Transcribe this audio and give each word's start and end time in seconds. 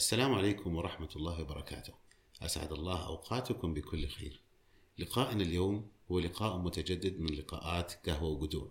السلام 0.00 0.34
عليكم 0.34 0.76
ورحمة 0.76 1.08
الله 1.16 1.42
وبركاته. 1.42 1.92
أسعد 2.42 2.72
الله 2.72 3.06
أوقاتكم 3.06 3.74
بكل 3.74 4.08
خير. 4.08 4.40
لقاءنا 4.98 5.42
اليوم 5.42 5.88
هو 6.10 6.18
لقاء 6.18 6.58
متجدد 6.58 7.20
من 7.20 7.34
لقاءات 7.34 8.08
قهوة 8.08 8.30
وقدوع. 8.30 8.70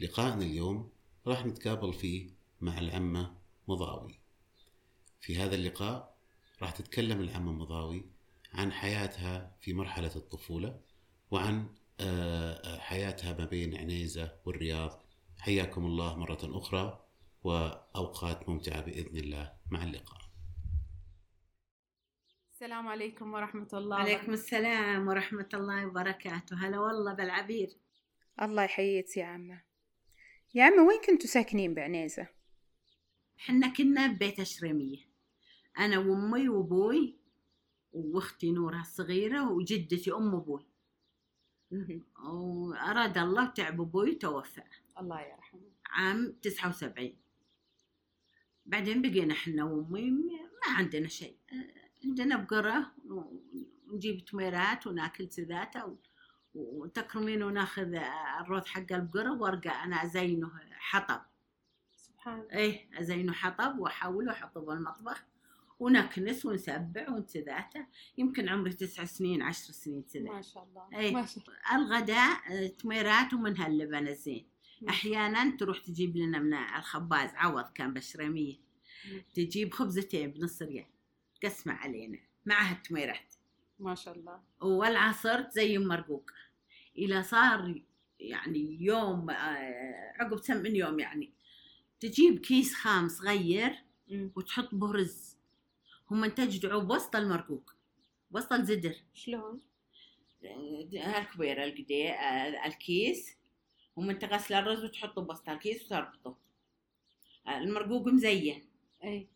لقاءنا 0.00 0.44
اليوم 0.44 0.90
راح 1.26 1.46
نتقابل 1.46 1.92
فيه 1.92 2.30
مع 2.60 2.78
العمة 2.78 3.34
مضاوي. 3.68 4.18
في 5.20 5.36
هذا 5.36 5.54
اللقاء 5.54 6.14
راح 6.62 6.70
تتكلم 6.70 7.20
العمة 7.20 7.52
مضاوي 7.52 8.04
عن 8.52 8.72
حياتها 8.72 9.56
في 9.60 9.72
مرحلة 9.72 10.16
الطفولة 10.16 10.80
وعن 11.30 11.66
آه، 12.00 12.52
آه، 12.52 12.78
حياتها 12.78 13.32
ما 13.32 13.44
بين 13.44 13.76
عنيزة 13.76 14.32
والرياض. 14.44 15.02
حياكم 15.38 15.86
الله 15.86 16.16
مرة 16.16 16.40
أخرى 16.42 17.04
وأوقات 17.44 18.48
ممتعة 18.48 18.80
بإذن 18.80 19.16
الله 19.16 19.52
مع 19.70 19.82
اللقاء. 19.82 20.31
السلام 22.62 22.88
عليكم 22.88 23.34
ورحمة 23.34 23.68
الله 23.72 23.96
عليكم 23.96 24.32
السلام 24.32 25.08
ورحمة 25.08 25.48
الله 25.54 25.86
وبركاته. 25.86 26.56
هلا 26.56 26.78
والله 26.78 27.14
بالعبير. 27.14 27.70
الله 28.42 28.62
يحييك 28.62 29.16
يا 29.16 29.24
عمة. 29.24 29.62
يا 30.54 30.64
عمة 30.64 30.82
وين 30.82 31.00
كنتوا 31.00 31.26
ساكنين 31.26 31.74
بعنيزة؟ 31.74 32.28
حنا 33.36 33.68
كنا 33.68 34.06
ببيت 34.06 34.40
أشرمية 34.40 34.98
أنا 35.78 35.98
وأمي 35.98 36.48
وأبوي 36.48 37.16
وأختي 37.92 38.50
نورة 38.50 38.80
الصغيرة 38.80 39.52
وجدتي 39.52 40.12
أم 40.12 40.34
أبوي. 40.34 40.66
وأراد 42.24 43.18
الله 43.18 43.46
تعب 43.46 43.80
أبوي 43.80 44.14
توفى 44.14 44.62
الله 44.98 45.20
يرحمه. 45.20 45.70
عام 45.86 46.32
تسعة 46.42 46.68
وسبعين. 46.68 47.16
بعدين 48.66 49.02
بقينا 49.02 49.34
حنا 49.34 49.64
وأمي 49.64 50.10
ما 50.10 50.76
عندنا 50.76 51.08
شيء. 51.08 51.36
عندنا 52.04 52.36
بقرة 52.36 52.92
ونجيب 53.88 54.24
تميرات 54.24 54.86
وناكل 54.86 55.28
سذاته 55.30 55.86
و- 55.86 55.96
وتكرمين 56.54 57.42
وناخذ 57.42 57.94
الروث 58.40 58.66
حق 58.66 58.92
البقرة 58.92 59.32
وارجع 59.40 59.84
أنا 59.84 60.04
أزينه 60.04 60.50
حطب. 60.72 61.20
سبحان 61.96 62.40
الله. 62.40 62.52
إيه 62.52 63.00
أزينه 63.00 63.32
حطب 63.32 63.78
وأحوله 63.78 64.28
واحطه 64.32 64.60
بالمطبخ 64.60 65.24
ونكنس 65.78 66.46
ونسبع 66.46 67.10
ونتذاته 67.10 67.86
يمكن 68.18 68.48
عمري 68.48 68.72
تسع 68.72 69.04
سنين 69.04 69.42
عشر 69.42 69.72
سنين 69.72 70.02
كذا. 70.14 70.22
ما 70.22 70.42
شاء 70.42 70.64
الله. 70.64 70.88
إيه. 71.00 71.14
ما 71.14 71.26
شاء 71.26 71.44
الله. 71.44 71.76
الغداء 71.76 72.66
تميرات 72.66 73.34
ومنها 73.34 73.66
اللبن 73.66 74.08
الزين. 74.08 74.46
أحيانا 74.88 75.56
تروح 75.56 75.78
تجيب 75.78 76.16
لنا 76.16 76.38
من 76.38 76.54
الخباز 76.54 77.30
عوض 77.34 77.64
كان 77.72 77.94
بشرمية. 77.94 78.56
تجيب 79.34 79.72
خبزتين 79.74 80.30
بنص 80.30 80.62
ريال. 80.62 80.86
قسمه 81.44 81.72
علينا. 81.72 82.18
معها 82.46 82.72
التميرات. 82.72 83.34
ما 83.78 83.94
شاء 83.94 84.14
الله. 84.14 84.40
والعصر 84.60 85.42
تزين 85.42 85.88
مرقوق. 85.88 86.30
إلى 86.98 87.22
صار 87.22 87.82
يعني 88.20 88.76
يوم 88.80 89.30
آه، 89.30 90.12
عقب 90.18 90.38
ثمان 90.38 90.76
يوم 90.76 91.00
يعني. 91.00 91.32
تجيب 92.00 92.38
كيس 92.38 92.74
خام 92.74 93.08
صغير. 93.08 93.84
وتحط 94.36 94.74
به 94.74 94.92
رز 94.92 95.36
هم 96.10 96.26
تجدعوا 96.26 96.82
بوسط 96.82 97.16
المرقوق. 97.16 97.74
بوسط 98.30 98.52
الزدر 98.52 98.94
شلون؟ 99.14 99.60
هالكبيرة 100.94 101.64
القدي 101.64 102.10
آه، 102.10 102.66
الكيس. 102.66 103.36
هم 103.96 104.10
انت 104.10 104.24
غسل 104.24 104.54
الرز 104.54 104.84
وتحطه 104.84 105.22
بوسط 105.22 105.48
الكيس 105.48 105.86
وتربطه. 105.86 106.36
آه، 107.46 107.58
المرقوق 107.58 108.08
مزين. 108.08 108.64
إي. 109.04 109.28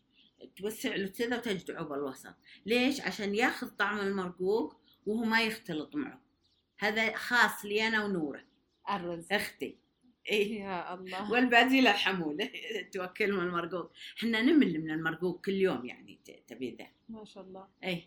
توسع 0.55 0.95
له 0.95 1.07
كذا 1.07 1.37
وتجدعه 1.37 1.83
بالوسط 1.83 2.35
ليش؟ 2.65 3.01
عشان 3.01 3.35
ياخذ 3.35 3.67
طعم 3.67 3.99
المرقوق 3.99 4.75
وهو 5.05 5.23
ما 5.23 5.41
يختلط 5.41 5.95
معه. 5.95 6.21
هذا 6.79 7.15
خاص 7.15 7.65
لي 7.65 7.87
أنا 7.87 8.05
ونوره. 8.05 8.43
الرز. 8.89 9.31
أختي. 9.31 9.77
إيه. 10.29 10.61
يا 10.61 10.93
الله. 10.93 11.31
والباقي 11.31 11.81
للحموله 11.81 12.49
توكل 12.93 13.33
من 13.33 13.39
المرقوق. 13.39 13.91
إحنا 14.17 14.41
نمل 14.41 14.81
من 14.81 14.91
المرقوق 14.91 15.45
كل 15.45 15.53
يوم 15.53 15.85
يعني 15.85 16.19
تبي 16.47 16.75
ذا. 16.79 16.87
ما 17.09 17.25
شاء 17.25 17.43
الله. 17.43 17.67
إيه. 17.83 18.03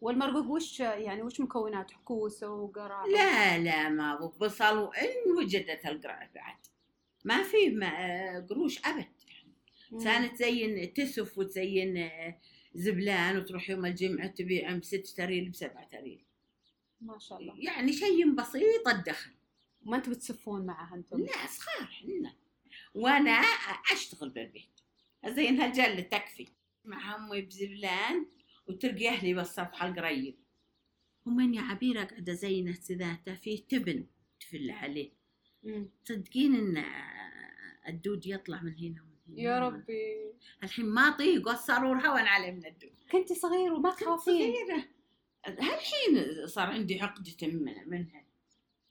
والمرقوق 0.00 0.46
وش 0.46 0.80
يعني 0.80 1.22
وش 1.22 1.40
مكوناته؟ 1.40 1.96
كوسة 2.04 2.50
وقرع؟ 2.50 3.04
لا 3.04 3.58
لا 3.58 3.88
ما 3.88 4.32
بصل 4.40 4.78
وان 4.78 5.36
وجدت 5.38 5.86
القرع 5.86 6.30
بعد. 6.34 6.56
ما 7.24 7.42
في 7.42 7.84
آه، 7.84 8.46
قروش 8.50 8.78
أبد. 8.84 9.13
كانت 10.04 10.32
تزين 10.32 10.94
تسف 10.94 11.38
وتزين 11.38 12.10
زبلان 12.74 13.36
وتروح 13.36 13.70
يوم 13.70 13.86
الجمعة 13.86 14.26
تبيع 14.26 14.76
بست 14.76 15.06
تريل 15.16 15.50
بسبعة 15.50 15.88
تريل. 15.88 16.24
ما 17.00 17.18
شاء 17.18 17.40
الله. 17.40 17.54
يعني 17.58 17.92
شيء 17.92 18.34
بسيط 18.34 18.88
الدخل. 18.88 19.30
ما 19.82 19.96
أنتوا 19.96 20.12
بتسفون 20.12 20.66
معها 20.66 20.94
أنتم؟ 20.94 21.20
لا 21.20 21.46
صغار 21.46 21.86
حنا 21.86 22.34
وأنا 22.94 23.30
أشتغل 23.92 24.30
بالبيت. 24.30 24.80
زين 25.26 25.60
هالجلة 25.60 26.00
تكفي. 26.00 26.46
مع 26.84 27.16
امي 27.16 27.42
بزبلان 27.42 28.26
وتلقى 28.66 29.08
أهلي 29.08 29.34
بالصفحة 29.34 29.88
القريب 29.88 30.36
ومن 31.26 31.54
يا 31.54 31.60
عبيرة 31.60 32.04
قاعدة 32.04 32.32
زينة 32.32 32.78
ذاته 32.92 33.34
فيه 33.34 33.66
تبن 33.68 34.06
تفل 34.40 34.70
عليه. 34.70 35.10
تصدقين 36.04 36.54
إن 36.54 36.84
الدود 37.88 38.26
يطلع 38.26 38.62
من 38.62 38.78
هنا. 38.78 39.13
يا 39.36 39.58
ربي. 39.58 40.32
الحين 40.62 40.86
ما 40.86 41.10
طيق 41.10 41.48
والصارور 41.48 41.96
هون 41.96 42.26
عليه 42.26 42.50
من 42.50 42.66
الدود 42.66 42.92
كنت 43.12 43.32
صغير 43.32 43.72
وما 43.72 43.90
تخافين؟ 43.90 44.54
صغيرة. 44.54 44.84
هالحين 45.46 46.46
صار 46.46 46.66
عندي 46.66 47.00
عقدة 47.00 47.46
من 47.46 47.74
منها. 47.86 48.24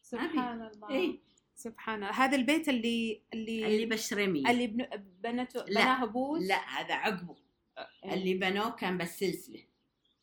سبحان 0.02 0.62
الله. 0.62 0.90
إيه. 0.90 1.20
سبحان 1.56 2.04
الله. 2.04 2.12
هذا 2.12 2.36
البيت 2.36 2.70
اللي 2.70 3.22
اللي 3.34 3.66
اللي 3.66 3.86
بشرمية. 3.86 4.52
اللي 4.52 4.68
بن... 4.68 4.86
بنته 5.24 5.64
بناه 5.66 6.04
ابوس 6.04 6.42
لا 6.42 6.56
هذا 6.56 6.94
عقبه. 6.94 7.36
إيه. 7.78 8.14
اللي 8.14 8.34
بنوه 8.34 8.72
كان 8.72 8.98
بالسلسلة. 8.98 9.64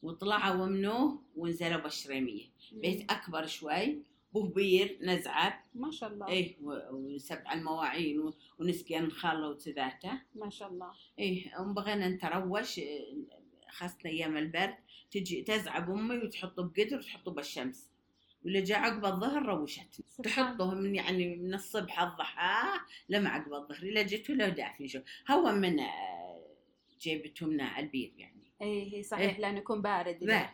وطلعوا 0.03 0.65
ومنوه 0.65 1.23
ونزلوا 1.37 1.81
بشرمية. 1.81 2.45
مم. 2.73 2.81
بيت 2.81 3.13
أكبر 3.13 3.47
شوي. 3.47 4.03
به 4.35 4.49
بير 4.49 4.99
نزعب 5.03 5.53
ما 5.75 5.91
شاء 5.91 6.13
الله. 6.13 6.29
إيه 6.29 6.57
و- 6.63 6.93
وسبع 6.93 7.53
المواعين 7.53 8.33
ونسقي 8.59 9.01
نخله 9.01 9.49
وتذاته. 9.49 10.21
ما 10.35 10.51
شاء 10.51 10.69
الله. 10.69 10.91
إيه 11.19 11.61
وبغينا 11.61 12.09
نتروش 12.09 12.79
إيه، 12.79 13.15
خاصة 13.71 13.97
أيام 14.07 14.37
البرد. 14.37 14.75
تجي 15.11 15.43
تزعب 15.43 15.91
أمي 15.91 16.17
وتحطه 16.19 16.63
بقدر 16.63 16.97
وتحطه 16.99 17.31
بالشمس. 17.31 17.91
ولا 18.45 18.61
جاء 18.61 18.79
عقب 18.79 19.05
الظهر 19.05 19.43
روشت 19.47 19.95
سبحان 20.09 20.57
تحطه 20.57 20.75
من 20.75 20.95
يعني 20.95 21.37
من 21.37 21.55
الصبح 21.55 22.01
الضحى 22.03 22.81
لما 23.09 23.29
عقب 23.31 23.55
الظهر 23.55 23.83
إلا 23.83 24.03
جت 24.03 24.31
ولا 24.31 24.49
دافي 24.49 24.89
شو 24.89 25.01
هو 25.31 25.53
من 25.53 25.81
آه، 25.81 26.47
جيبتهم 27.01 27.53
لنا 27.53 27.65
على 27.65 27.87
البير 27.87 28.13
يعني. 28.17 28.53
اي 28.63 28.97
هي 28.97 29.03
صحيح 29.03 29.35
إيه. 29.35 29.41
لأنه 29.41 29.59
يكون 29.59 29.83
بارد 29.83 30.19
بارد. 30.25 30.49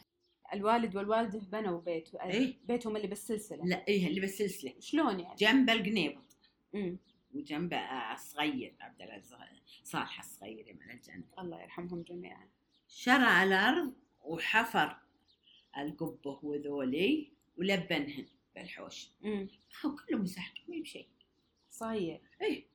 الوالد 0.53 0.97
والوالدة 0.97 1.39
بنوا 1.39 1.81
بيت 1.81 2.15
إيه. 2.15 2.55
بيتهم 2.65 2.97
اللي 2.97 3.09
بالسلسلة. 3.09 3.65
لا 3.65 3.89
إيه 3.89 4.07
اللي 4.07 4.21
بالسلسلة. 4.21 4.75
شلون 4.81 5.21
يعني؟ 5.21 5.37
جنب 5.37 5.71
القنيبط. 5.71 6.37
مم. 6.75 6.99
وجنب 7.35 7.73
آه، 7.75 8.13
الصغير 8.15 8.75
عبد 8.81 9.03
الله 9.03 9.17
الصغير- 9.17 9.63
صالح 9.85 10.19
الصغير 10.19 10.77
من 10.81 10.91
الجنة. 10.91 11.25
الله 11.39 11.63
يرحمهم 11.63 12.03
جميعا. 12.03 12.49
شرع 12.89 13.43
الأرض 13.45 13.93
وحفر 14.25 14.97
القبة 15.79 16.39
وذولي 16.43 17.33
ولبنهن 17.59 18.27
بالحوش. 18.55 19.09
مم. 19.23 19.49
هو 19.85 19.95
كله 19.97 20.19
ما 20.19 20.25
بشيء. 20.81 21.07
صحيح. 21.71 22.21
إيه. 22.43 22.67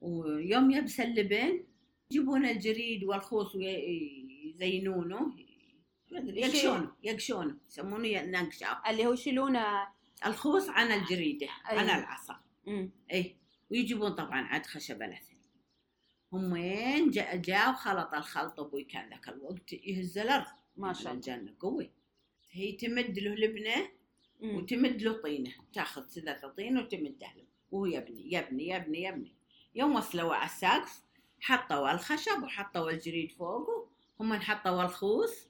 ويوم 0.00 0.70
يبس 0.70 1.00
اللبن 1.00 1.64
يجيبون 2.10 2.46
الجريد 2.46 3.04
والخوص 3.04 3.54
ويزينونه 3.56 5.32
يقشونه 6.12 6.92
يقشونه 7.02 7.56
يسمونه 7.68 8.22
نقشة 8.22 8.82
اللي 8.88 9.06
هو 9.06 9.12
يشيلونه. 9.12 9.88
الخوص 10.26 10.68
عن 10.68 10.92
الجريدة 10.92 11.46
عن 11.64 11.78
أيوة. 11.88 11.98
العصا. 11.98 12.40
إيه 13.10 13.36
ويجيبون 13.70 14.10
طبعا 14.10 14.40
عاد 14.42 14.66
خشب 14.66 15.02
الاثنين 15.02 15.42
هم 16.32 16.52
وين؟ 16.52 17.10
جاء 17.10 17.36
جاء 17.36 17.70
وخلط 17.70 18.14
الخلط 18.14 18.60
أبوي 18.60 18.84
كان 18.84 19.10
ذاك 19.10 19.28
الوقت 19.28 19.72
يهز 19.72 20.18
الأرض. 20.18 20.46
ما 20.76 20.92
شاء 20.92 21.02
الله. 21.02 21.14
الجنة 21.14 21.54
قوي. 21.60 21.90
هي 22.50 22.72
تمد 22.72 23.18
له 23.18 23.34
لبنة 23.34 23.88
مم. 24.40 24.56
وتمد 24.56 25.02
له 25.02 25.12
طينة. 25.12 25.52
تأخذ 25.72 26.06
ثلاثة 26.06 26.48
طين 26.48 26.78
وتمده 26.78 27.26
له. 27.36 27.44
وهو 27.70 27.86
يبني 27.86 28.32
يبني 28.32 28.68
يبني 28.68 29.02
يبني. 29.02 29.34
يوم 29.74 29.96
وصلوا 29.96 30.34
على 30.34 30.46
السقف 30.46 31.02
حطوا 31.40 31.92
الخشب 31.92 32.42
وحطوا 32.42 32.90
الجريد 32.90 33.32
فوقه. 33.32 33.88
هم 34.20 34.34
حطوا 34.34 34.82
الخوص 34.82 35.48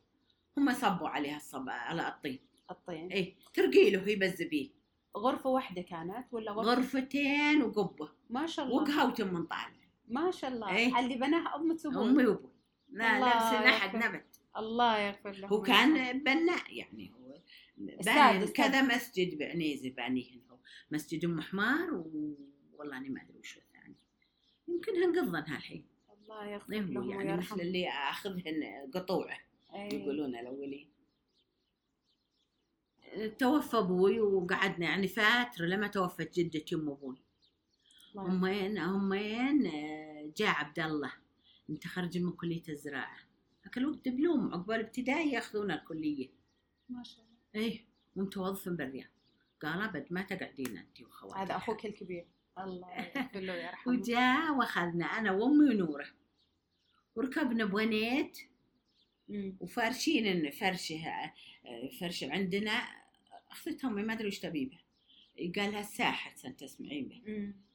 هم 0.58 0.72
صبوا 0.72 1.08
عليها 1.08 1.36
الصب 1.36 1.68
على 1.68 2.08
الطين. 2.08 2.38
الطين. 2.70 3.12
إيه 3.12 3.34
ترقي 3.54 3.90
له 3.90 4.06
هي 4.08 4.16
بالزبيب 4.16 4.72
غرفة 5.16 5.50
واحدة 5.50 5.82
كانت 5.82 6.26
ولا 6.32 6.52
غرفة؟ 6.52 6.70
غرفتين 6.70 7.62
وقبة. 7.62 8.08
ما 8.30 8.46
شاء 8.46 8.66
الله. 8.66 8.76
وقهوة 8.76 9.30
من 9.30 9.46
طالع. 9.46 9.82
ما 10.08 10.30
شاء 10.30 10.50
الله. 10.50 10.76
إيه. 10.76 10.98
اللي 10.98 11.14
بناها 11.14 11.56
أمك 11.56 11.84
وابوك 11.84 11.96
امي 11.96 12.26
وابوي 12.26 12.52
لا 12.88 13.18
لبس 13.18 13.66
نحد 13.66 13.94
يغفر. 13.94 14.08
نبت. 14.08 14.40
الله 14.56 14.98
يغفر 14.98 15.30
له 15.30 15.48
هو 15.48 15.62
كان 15.62 16.22
بناء 16.22 16.74
يعني 16.74 17.12
هو 17.12 17.34
باني. 17.78 18.46
كذا 18.46 18.82
مسجد 18.82 19.38
بعنيزه 19.38 19.90
بانيهن 19.90 20.40
هو. 20.50 20.58
مسجد 20.90 21.24
أم 21.24 21.40
حمار 21.40 21.94
و... 21.94 22.36
والله 22.72 22.96
اني 22.96 23.08
ما 23.08 23.22
أدري 23.22 23.38
وش 23.38 23.58
الثاني. 23.58 23.96
يمكن 24.68 24.92
هنقضن 25.02 25.52
هالحين 25.52 25.86
الله 26.12 26.46
يغفر 26.46 26.72
إيه 26.72 26.80
لهم 26.80 27.10
يعني 27.10 27.36
مثل 27.36 27.60
اللي 27.60 27.88
أخذهن 27.88 28.90
قطوعه. 28.94 29.38
يقولون 29.74 30.36
الاولين 30.36 30.92
توفى 33.38 33.78
أبوي 33.78 34.20
وقعدنا 34.20 34.86
يعني 34.86 35.08
فترة 35.08 35.66
لما 35.66 35.86
توفت 35.86 36.38
جدتي 36.38 36.74
أم 36.74 36.88
أبوي. 36.90 37.22
الله. 38.16 38.26
امين 38.26 38.78
امين 38.78 39.66
آه، 39.66 40.32
جاء 40.36 40.48
عبد 40.48 40.78
الله. 40.78 41.12
متخرج 41.68 42.18
من 42.18 42.32
كلية 42.32 42.62
الزراعة. 42.68 43.18
ذاك 43.64 43.78
الوقت 43.78 44.08
دبلوم 44.08 44.54
عقبال 44.54 44.80
ابتدائي 44.80 45.32
يأخذون 45.32 45.70
الكلية. 45.70 46.28
ما 46.88 47.02
شاء 47.04 47.24
الله. 47.24 47.66
إيه 47.66 47.84
ومتوظف 48.16 48.68
بالرياض. 48.68 49.08
قال 49.62 49.82
أبد 49.82 50.06
ما 50.10 50.22
تقعدين 50.22 50.78
أنت 50.78 51.02
وخواتك. 51.02 51.36
هذا 51.38 51.56
أخوك 51.56 51.86
الكبير. 51.86 52.26
الله 52.58 52.88
يغفر 52.98 53.40
له 53.40 53.52
ويرحمه. 53.56 53.92
وجاء 53.92 54.54
وأخذنا 54.54 55.04
أنا 55.04 55.32
وأمي 55.32 55.74
ونورة. 55.74 56.06
وركبنا 57.16 57.64
بونيت. 57.64 58.38
وفارشين 59.60 60.26
إن 60.26 60.50
فرشه 60.50 61.06
آه، 61.66 61.88
فرش 62.00 62.24
عندنا 62.24 62.82
أخذت 63.50 63.84
امي 63.84 64.02
ما 64.02 64.12
أدري 64.12 64.28
وش 64.28 64.38
تبي 64.38 64.64
به. 64.64 64.78
قال 65.60 65.72
لها 65.72 65.80
الساحر 65.80 66.32
سنت 66.36 66.60
تسمعين 66.60 67.08
به. 67.08 67.22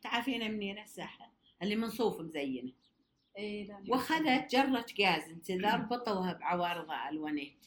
تعرفين 0.01 0.51
منين 0.51 0.79
الساحر؟ 0.79 1.25
اللي 1.63 1.75
من 1.75 1.89
صوف 1.89 2.21
مزينة. 2.21 2.71
وأخذت 3.89 4.51
جرة 4.51 4.85
غاز 5.01 5.29
انتذا 5.31 5.75
ربطوها 5.75 6.33
بعوارض 6.33 6.91
الونيت. 7.11 7.65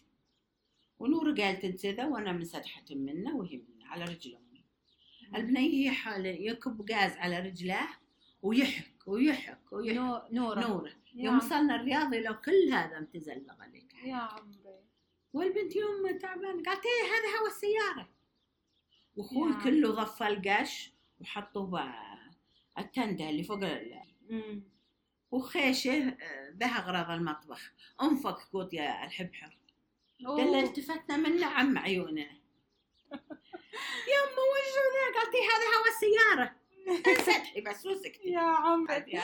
ونور 0.98 1.40
قالت 1.40 1.64
انتذا 1.64 2.06
وأنا 2.06 2.32
منسدحة 2.32 2.84
منه 2.90 3.36
وهي 3.36 3.56
منه 3.56 3.86
على 3.86 4.04
رجل 4.04 4.36
امي 4.36 4.64
البنية 5.36 5.86
يحل 5.86 6.26
يكب 6.26 6.92
غاز 6.92 7.12
على 7.16 7.38
رجله 7.38 7.88
ويحك 8.42 9.08
ويحك 9.08 9.72
ويحك. 9.72 9.96
نو- 9.96 10.22
نورة. 10.32 10.60
نورة. 10.68 10.88
يا 10.88 10.99
يوم 11.14 11.36
وصلنا 11.36 11.74
الرياض 11.74 12.14
لو 12.14 12.40
كل 12.40 12.72
هذا 12.72 13.00
متزلق 13.00 13.62
عليك 13.62 13.94
يا 14.04 14.16
عمري 14.16 14.60
والبنت 15.32 15.76
يوم 15.76 16.18
تعبانة 16.18 16.62
قالت 16.62 16.82
إيه 16.86 17.04
هذا 17.04 17.40
هو 17.40 17.46
السيارة. 17.46 18.08
وأخوي. 19.16 19.64
كله 19.64 19.90
ضف 19.90 20.22
القش 20.22 20.92
وحطوه 21.20 21.66
بقى 21.66 22.18
التندة 22.78 23.30
اللي 23.30 23.42
فوق. 23.42 23.60
وخيشة 25.30 26.08
آه، 26.08 26.50
به 26.50 26.66
أغراض 26.66 27.10
المطبخ. 27.10 27.72
أنفك 28.02 28.36
قوت 28.52 28.74
يا 28.74 29.04
الحبحر. 29.04 29.56
قال 30.26 30.54
التفتنا 30.54 31.16
من 31.16 31.44
عم 31.44 31.78
عيوننا 31.78 32.22
يما 34.12 34.42
وش 34.50 34.74
ذا 34.94 35.20
قالت 35.20 35.34
لي 35.34 35.40
هذا 35.40 35.66
هو 35.78 35.84
السيارة. 35.94 36.59
انسدحي 36.90 37.60
بس 37.60 37.86
وسكتي 37.86 38.28
يا 38.28 38.40
عمري 38.40 38.96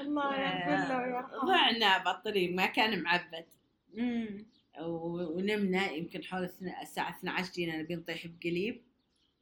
الله 0.00 0.36
يغفر 0.36 0.88
له 0.88 0.98
ويرحمه. 0.98 1.44
ضعنا 1.46 1.98
بالطريق 1.98 2.54
ما 2.54 2.66
كان 2.66 3.02
معبد. 3.02 3.46
ونمنا 4.80 5.90
يمكن 5.90 6.24
حول 6.24 6.50
الساعة 6.82 7.10
12 7.10 7.52
جينا 7.52 7.82
نبي 7.82 7.96
نطيح 7.96 8.26
بقليب. 8.26 8.82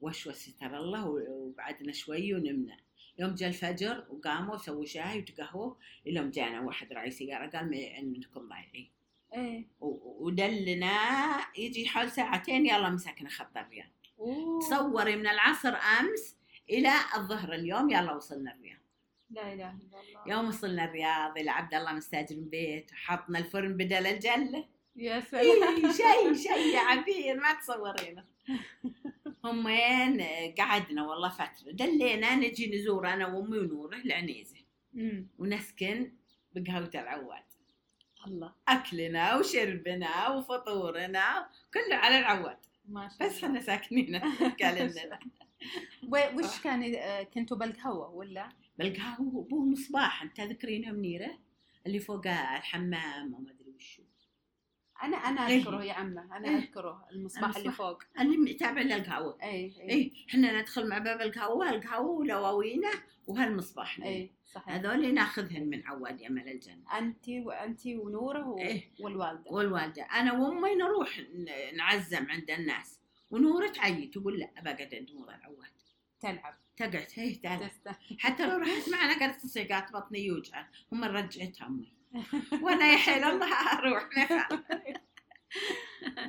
وشوى 0.01 0.33
ستر 0.33 0.77
الله 0.77 1.09
وبعدنا 1.09 1.93
شوي 1.93 2.35
ونمنا. 2.35 2.77
يوم 3.19 3.35
جاء 3.35 3.49
الفجر 3.49 4.07
وقاموا 4.11 4.55
وسووا 4.55 4.85
شاي 4.85 5.19
وتقهووا 5.19 5.75
إلى 6.07 6.29
جانا 6.29 6.61
واحد 6.61 6.93
راعي 6.93 7.11
سيارة 7.11 7.47
قال 7.47 7.71
ما 7.71 7.77
عندكم 7.97 8.49
ضايعين. 8.49 8.91
إيه. 9.35 9.65
ودلنا 9.81 10.97
يجي 11.59 11.89
حول 11.89 12.11
ساعتين 12.11 12.67
يلا 12.67 12.91
مسكنا 12.91 13.29
خط 13.29 13.57
الرياض 13.57 13.89
أوه. 14.19 14.61
تصوري 14.61 15.17
من 15.17 15.27
العصر 15.27 15.75
أمس 16.01 16.37
إلى 16.71 16.93
الظهر 17.17 17.53
اليوم. 17.53 17.91
يلا 17.91 18.13
وصلنا 18.13 18.55
الرياض. 18.55 18.81
لا 19.31 19.53
إله 19.53 19.71
إلا 19.71 20.01
الله. 20.01 20.23
يوم 20.27 20.49
وصلنا 20.49 20.85
الرياض. 20.85 21.39
إلى 21.39 21.51
عبد 21.51 21.75
الله 21.75 21.93
مستاجر 21.93 22.37
بيت 22.39 22.91
حطنا 22.95 23.39
الفرن 23.39 23.77
بدل 23.77 24.07
الجلة. 24.07 24.65
يا 24.97 25.21
سلام. 25.21 25.45
إيه، 25.45 25.93
شيء 25.93 26.35
شيء 26.35 26.75
يا 26.75 26.81
عبير 26.81 27.41
ما 27.41 27.53
تصورينه 27.53 28.25
هم 29.45 29.67
وين؟ 29.67 30.23
قعدنا 30.59 31.07
والله 31.07 31.29
فترة. 31.29 31.71
دلينا 31.73 32.35
نجي 32.37 32.77
نزور 32.77 33.09
أنا 33.09 33.27
وأمي 33.27 33.59
ونوره 33.59 33.97
العنيزة. 33.97 34.57
ونسكن 35.39 36.13
بقهوه 36.55 36.91
العواد 36.95 37.43
الله. 38.27 38.53
أكلنا 38.69 39.37
وشربنا 39.37 40.29
وفطورنا 40.29 41.49
كله 41.75 41.97
على 41.97 42.19
العواد. 42.19 42.59
ما 42.89 43.09
شاء 43.09 43.29
بس 43.29 43.45
إحنا 43.45 43.61
ساكنين 43.61 44.21
و- 46.13 46.39
وش 46.39 46.61
كان 46.65 46.95
آه، 46.95 47.23
كنتوا 47.23 47.57
بالقهوة 47.57 48.11
ولا؟ 48.11 48.49
بالقهوة 48.79 49.43
ابوه 49.47 49.65
مصباح 49.65 50.23
أنت 50.23 50.37
تذكرين 50.37 50.95
منيره 50.95 51.39
اللي 51.87 52.01
فوق 52.01 52.27
الحمام 52.27 53.35
وما 53.35 53.51
أدري 53.51 53.71
وشو 53.77 54.03
أنا 55.03 55.17
أنا 55.17 55.47
إيه. 55.47 55.59
أذكره 55.59 55.85
يا 55.85 55.93
عمة. 55.93 56.37
أنا 56.37 56.49
إيه. 56.49 56.57
أذكره 56.57 57.09
المصباح 57.13 57.57
اللي. 57.57 57.73
فوق. 57.73 58.03
اللي 58.21 58.55
تابع 58.55 58.81
للقهوة. 58.83 59.39
اي 59.43 59.49
اي 59.51 59.81
إيه 59.91 60.13
إحنا 60.29 60.61
ندخل 60.61 60.89
مع 60.89 60.99
باب 60.99 61.21
القهوة 61.21 61.71
القهوة 61.71 62.11
ولواوينه 62.11 62.91
وهالمصباح. 63.27 64.01
اي 64.01 64.31
صحيح. 64.57 64.69
هذول 64.75 65.15
ناخذهن 65.15 65.71
من 65.71 65.87
عواد 65.87 66.21
يمل 66.21 66.49
الجنة. 66.49 66.99
أنت 66.99 67.29
وانت 67.29 67.87
ونورة 67.87 68.49
و... 68.49 68.59
إيه. 68.59 68.91
والوالدة. 69.01 69.51
والوالدة. 69.51 70.03
أنا 70.03 70.33
وأمي 70.33 70.75
نروح 70.75 71.21
نعزم 71.77 72.31
عند 72.31 72.51
الناس. 72.51 72.99
ونورة 73.31 73.69
تعيي 73.69 74.07
تقول 74.07 74.39
لا 74.39 74.51
بقعد 74.63 74.95
عند 74.95 75.11
نور 75.11 75.29
العواد 75.29 75.71
تلعب. 76.21 76.55
تقعد 76.77 77.07
هي 77.15 77.35
تعال 77.35 77.61
تست- 77.71 77.97
حتى 78.19 78.47
لو 78.47 78.57
رحت 78.59 78.89
معنا 78.89 79.19
قالت 79.19 79.43
تصير 79.43 79.73
قالت 79.73 79.93
بطني 79.93 80.27
يوجع. 80.27 80.67
هم 80.93 81.05
رجعتها 81.05 81.67
أمي. 81.67 81.93
وأنا 82.63 82.87
يا 82.93 82.97
حيل 82.97 83.25
الله 83.25 83.73
أروح. 83.73 84.09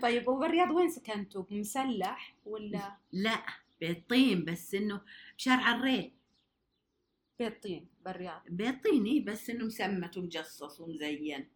طيب 0.02 0.28
وبالرياض 0.28 0.72
وين 0.72 0.90
سكنتوا؟ 0.90 1.44
بمسلح 1.44 2.34
ولا؟ 2.46 2.98
لا 3.12 3.44
بيت 3.82 4.10
طين 4.10 4.46
بس 4.46 4.76
إنه 4.76 5.02
بشارع 5.38 5.72
الريل 5.76 6.12
بيت 7.40 7.64
طين 7.64 7.88
بالرياض؟ 8.06 8.42
بيت 8.50 8.84
طيني 8.84 9.20
بس 9.20 9.50
إنه 9.50 9.66
مسمت 9.66 10.18
ومجصص 10.18 10.82
ومزين 10.82 11.48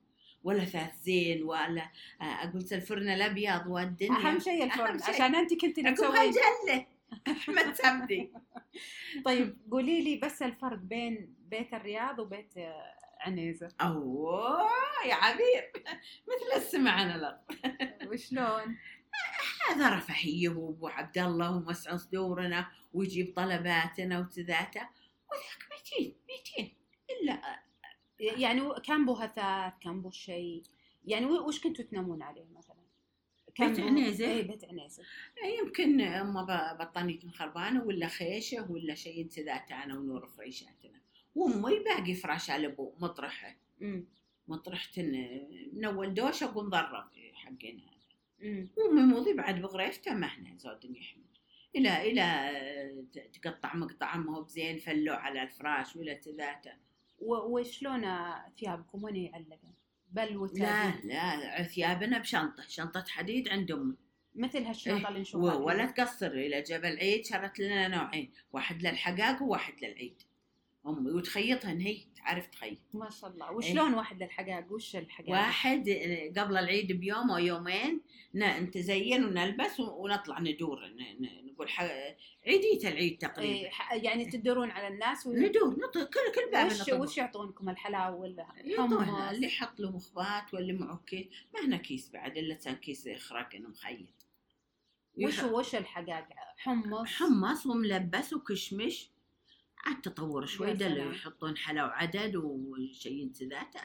ولا 0.43 0.65
ثاث 0.65 1.01
زين 1.01 1.43
ولا 1.43 1.91
آه، 2.21 2.23
أقول 2.23 2.65
الفرن 2.71 3.09
الأبيض 3.09 3.67
والدنيا. 3.67 4.17
أهم 4.17 4.39
شيء 4.39 4.63
الفرن 4.63 4.87
أهم 4.87 4.97
شيء. 4.99 5.09
عشان 5.09 5.35
أنت 5.35 5.53
كنت 5.53 5.79
تسوي 5.79 6.17
هالجله 6.17 6.85
أحمد 7.27 7.73
سمدي 7.73 8.31
طيب 9.25 9.57
قولي 9.71 10.01
لي 10.01 10.17
بس 10.17 10.41
الفرق 10.41 10.77
بين 10.77 11.35
بيت 11.39 11.73
الرياض 11.73 12.19
وبيت 12.19 12.57
آه، 12.57 12.93
عنيزة. 13.19 13.67
أوه 13.81 14.69
يا 15.05 15.15
عبير. 15.15 15.71
مثل 16.29 16.61
السماء 16.61 16.93
على 16.93 17.15
الأرض. 17.15 17.39
وشلون؟ 18.11 18.77
هذا 19.69 19.89
رفاهية 19.89 20.49
وأبو 20.49 20.87
عبد 20.87 21.17
الله 21.17 21.55
ومسعى 21.55 21.97
صدورنا 21.97 22.67
ويجيب 22.93 23.33
طلباتنا 23.35 24.19
وتذاته 24.19 24.87
وذاك 25.31 25.71
ميتين 25.71 26.15
ميتين. 26.29 26.73
إلا 27.09 27.59
يعني 28.19 28.61
كان 28.85 29.05
بو 29.05 29.13
هثاث 29.13 29.73
كان 29.81 30.01
بو 30.01 30.11
شيء. 30.11 30.63
يعني 31.05 31.25
وش 31.25 31.61
كنتوا 31.63 31.85
تنامون 31.85 32.21
عليه 32.21 32.45
مثلا؟ 32.55 32.81
بيت 33.59 33.79
عنيزة؟ 33.79 34.31
اي 34.31 34.41
بيت 34.41 34.65
عنيزه 34.65 35.03
يمكن 35.59 36.01
اما 36.01 36.41
ب- 36.43 36.77
بطانية 36.81 37.19
خربانة 37.19 37.83
ولا 37.83 38.07
خيشة 38.07 38.71
ولا 38.71 38.95
شيء 38.95 39.27
تذاته 39.27 39.83
أنا 39.83 39.97
ونور 39.99 40.27
فريشاتنا. 40.27 41.01
وأمي 41.35 41.79
باقي 41.79 42.13
فراش 42.13 42.49
على 42.49 42.67
ابو 42.67 42.93
مطرحة. 42.99 43.55
مطرحة 44.47 45.01
من 45.73 45.85
اول 45.85 46.13
دوشة 46.13 46.43
اقوم 46.45 46.69
ضرب 46.69 47.09
حقنا 47.33 47.91
وأمي 48.77 49.01
موضي 49.01 49.33
بعد 49.33 49.61
بغريفته 49.61 50.13
ما 50.13 50.27
إحنا 50.27 50.57
زود 50.57 50.85
يحمل. 50.85 51.23
إلى 51.75 52.11
إلى 52.11 53.05
تقطع 53.41 53.75
مقطع 53.75 54.17
ما 54.17 54.37
هو 54.37 54.43
بزين 54.43 54.79
فلو 54.79 55.13
على 55.13 55.43
الفراش 55.43 55.95
ولا 55.95 56.13
تذاته. 56.13 56.71
وشلون 57.19 58.01
ثيابكم؟ 58.59 59.03
وين 59.03 59.15
يعلقن؟ 59.15 59.73
بل 60.11 60.31
لا 60.31 60.37
وتابين؟ 60.37 61.09
لا 61.09 61.63
ثيابنا 61.63 62.17
بشنطة 62.17 62.63
شنطة 62.67 63.05
حديد 63.07 63.49
عند 63.49 63.71
أمي. 63.71 63.95
مثل 64.35 64.63
هالشنطة 64.63 64.97
إيه، 64.97 65.07
اللي 65.07 65.19
نشوفها 65.19 65.55
ولا. 65.55 65.85
تقصر 65.85 66.27
إلى 66.27 66.61
جبل 66.61 66.97
عيد 66.97 67.25
شرت 67.25 67.59
لنا 67.59 67.87
نوعين 67.87 68.31
واحد 68.53 68.81
للحقاق 68.83 69.43
وواحد 69.43 69.73
للعيد. 69.81 70.21
أمي 70.87 71.11
وتخيطهن 71.11 71.79
هي 71.81 71.97
تعرف 72.15 72.47
تخيط. 72.47 72.77
ما 72.93 73.09
شاء 73.09 73.29
الله. 73.29 73.49
إيه. 73.49 73.55
وشلون 73.55 73.93
واحد 73.93 74.23
للحقائق 74.23 74.71
وش 74.71 74.95
الحقائق 74.95 75.31
واحد 75.31 75.89
آه، 75.89 76.41
قبل 76.41 76.57
العيد 76.57 76.91
بيوم 76.91 77.31
أو 77.31 77.37
يومين 77.37 78.01
نتزين 78.35 79.25
ونلبس 79.25 79.79
ونطلع 79.79 80.39
ندور 80.39 80.79
نقول 81.43 81.69
ح... 81.69 81.81
عيدية 82.47 82.89
العيد 82.89 83.17
تقريبا. 83.17 83.53
إيه، 83.53 83.71
يعني 83.91 84.25
تدورون 84.25 84.71
على 84.71 84.87
الناس 84.87 85.27
و... 85.27 85.33
ندور 85.33 85.69
نط... 85.69 85.97
كل 85.97 86.31
كل 86.35 86.51
باب 86.51 86.71
وش. 86.71 86.89
وش 86.89 87.17
يعطونكم 87.17 87.69
الحلاوة 87.69 88.15
ولا 88.15 88.47
يعطونا؟ 88.63 89.31
اللي 89.31 89.47
يحط 89.47 89.79
له 89.79 89.91
مخبات 89.91 90.53
واللي 90.53 90.73
معه 90.73 91.03
كيس. 91.07 91.27
ما 91.53 91.65
هنا 91.65 91.77
كيس 91.77 92.11
بعد 92.11 92.37
إلا 92.37 92.55
كان 92.55 92.75
كيس 92.75 93.07
إنه 93.07 93.69
مخيط. 93.69 94.27
وش 95.17 95.43
وش 95.43 95.75
الحقائق 95.75 96.27
حمص. 96.57 97.09
حمص 97.09 97.65
وملبس 97.65 98.33
وكشمش. 98.33 99.10
عاد 99.85 100.01
تطور 100.01 100.45
شوي 100.45 100.67
يا 100.67 100.73
ده 100.73 100.87
اللي 100.87 101.01
سلام. 101.01 101.13
يحطون 101.13 101.57
حلا 101.57 101.85
وعدد 101.85 102.35
وشيء 102.35 103.31
ذاته 103.41 103.81